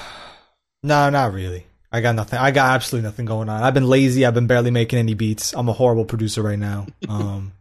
[0.82, 1.66] no, not really.
[1.92, 2.38] I got nothing.
[2.40, 3.62] I got absolutely nothing going on.
[3.62, 4.26] I've been lazy.
[4.26, 5.52] I've been barely making any beats.
[5.54, 6.86] I'm a horrible producer right now.
[7.08, 7.52] Um,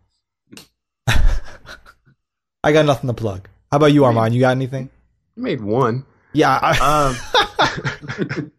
[1.08, 3.48] I got nothing to plug.
[3.72, 4.34] How about you, Armand?
[4.34, 4.90] You got anything?
[5.36, 6.06] You made one.
[6.34, 6.58] Yeah.
[6.62, 7.14] I,
[8.26, 8.52] Um,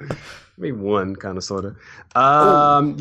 [0.58, 1.76] made one kind of sort of.
[2.14, 2.98] Um,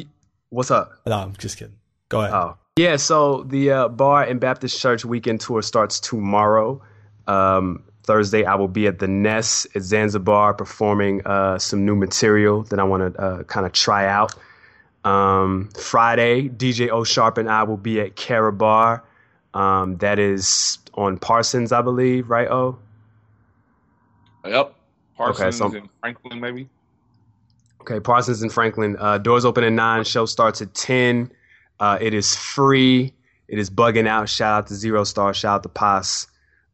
[0.49, 0.93] what's up?
[1.05, 1.75] no, I'm just kidding.
[2.09, 2.33] Go ahead.
[2.33, 2.95] Oh, yeah.
[2.95, 6.81] So the uh, Bar and Baptist Church weekend tour starts tomorrow.
[7.27, 12.63] Um, Thursday, I will be at the Nest at Zanzibar performing uh, some new material
[12.63, 14.33] that I want to uh, kind of try out.
[15.03, 19.03] Um, Friday, DJ O Sharp and I will be at Cara Bar.
[19.53, 22.47] Um, that is on Parsons, I believe, right?
[22.49, 22.79] Oh,
[24.45, 24.73] Yep.
[25.17, 26.69] Parsons so- and Franklin, maybe.
[27.81, 28.97] Okay, Parsons and Franklin.
[28.99, 30.03] Uh, doors open at nine.
[30.03, 31.31] Show starts at ten.
[31.79, 33.13] Uh, it is free.
[33.47, 34.27] It is bugging out.
[34.29, 35.33] Shout out to Zero Star.
[35.33, 36.27] Shout out to Pos.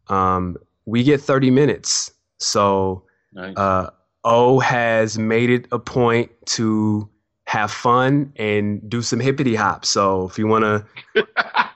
[0.07, 2.11] Um, we get thirty minutes.
[2.39, 3.03] So
[3.33, 3.55] Nice.
[3.57, 3.89] uh,
[4.23, 7.09] O has made it a point to
[7.45, 9.85] have fun and do some hippity hop.
[9.85, 11.27] So if you want to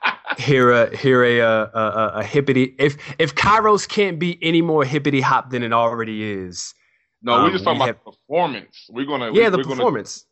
[0.38, 4.84] hear a hear a, a, a, a hippity, if if Kairos can't be any more
[4.86, 6.74] hippity hop than it already is,
[7.22, 8.86] No, Um, we're just talking we about the performance.
[8.90, 10.26] We're gonna yeah, the we're Gonna performance.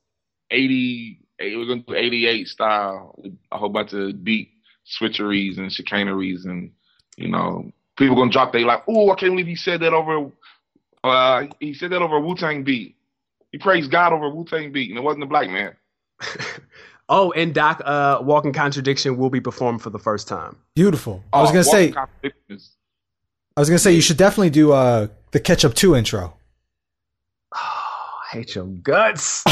[0.52, 3.16] 80, eh, we're gonna do 88 style,
[3.52, 4.50] a whole bunch of beat
[4.86, 6.72] switcheries and chicaneries, and
[7.18, 10.32] you know, people gonna drop they like, oh, I can't believe he said that over.
[11.04, 12.96] Uh, he said that over Wu Tang beat.
[13.52, 15.76] He praised God over Wu Tang beat, and it wasn't a black man.
[17.08, 20.58] Oh, and Doc, uh, Walking Contradiction will be performed for the first time.
[20.74, 21.24] Beautiful.
[21.32, 21.94] I was Oh, gonna say.
[21.96, 26.34] I was gonna say you should definitely do uh the Catch Up Two intro.
[27.54, 27.58] Oh,
[28.34, 29.44] I hate your guts.
[29.48, 29.52] See,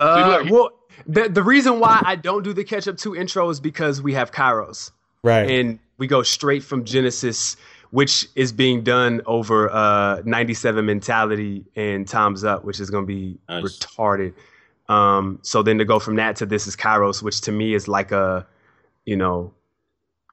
[0.00, 0.70] uh, well,
[1.06, 4.14] the the reason why I don't do the Catch Up Two intro is because we
[4.14, 4.90] have Kairos.
[5.22, 5.48] Right.
[5.48, 7.56] and we go straight from Genesis,
[7.90, 13.06] which is being done over uh, 97 Mentality and Time's Up, which is going to
[13.06, 13.62] be Nice.
[13.64, 14.34] retarded.
[14.88, 17.88] Um, so then to go from that to This is Kairos, which to me is
[17.88, 18.46] like a,
[19.04, 19.52] you know,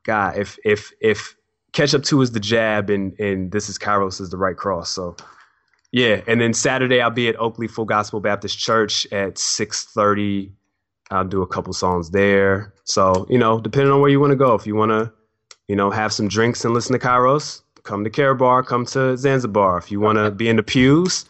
[0.04, 1.36] God, if if if
[1.72, 4.90] Catch Up Two is the jab and and This is Kairos is the right cross.
[4.90, 5.16] So
[5.92, 10.52] yeah, and then Saturday I'll be at Oakley Full Gospel Baptist Church at 6:30.
[11.12, 12.74] I'll do a couple songs there.
[12.84, 15.12] So, you know, depending on where you want to go, if you want to,
[15.70, 19.16] you know, have some drinks and listen to Kairos, come to Cara Bar, come to
[19.16, 19.78] Zanzibar.
[19.78, 21.26] If you want to be in the pews,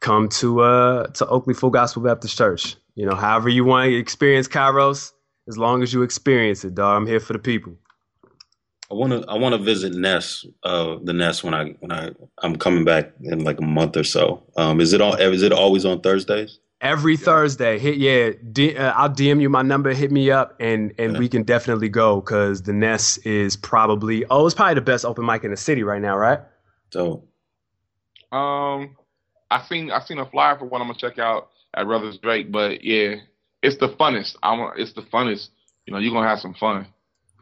[0.00, 2.76] come to uh to Oakley Full Gospel Baptist Church.
[2.96, 5.12] You know, however you want to experience Kairos,
[5.48, 6.96] as long as you experience it, dog.
[6.96, 7.74] I'm here for the people.
[8.90, 12.10] I want to I want to visit Nest, uh, the Nest when I when I
[12.42, 14.42] I'm coming back in like a month or so.
[14.56, 16.58] Um, is it all is it always on Thursdays?
[16.82, 20.92] Every Thursday, hit yeah, D, uh, I'll DM you my number, hit me up, and
[20.98, 21.18] and Yeah.
[21.20, 25.24] we can definitely go because the Nest is probably oh, it's probably the best open
[25.24, 26.40] mic in the city right now, right?
[26.90, 27.22] So
[28.32, 28.96] Um,
[29.50, 32.50] I seen I seen a flyer for one I'm gonna check out at Brothers Drake,
[32.50, 33.14] but yeah,
[33.62, 34.34] it's the funnest.
[34.42, 35.50] I want it's the funnest.
[35.86, 36.86] You know, you're gonna have some fun.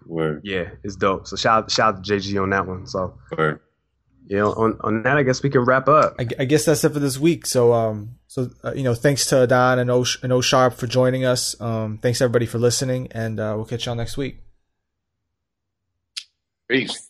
[0.04, 1.26] where Yeah, it's dope.
[1.26, 2.86] So shout shout out to JG on that one.
[2.86, 3.14] So
[4.30, 6.14] where yeah, on on that, I guess we can wrap up.
[6.18, 7.46] I, I guess that's it for this week.
[7.46, 10.86] So, um, so uh, you know, thanks to Don and O and O Sharp for
[10.86, 11.60] joining us.
[11.60, 14.38] Um, thanks everybody for listening, and uh, we'll catch y'all next week.
[16.68, 17.09] Peace.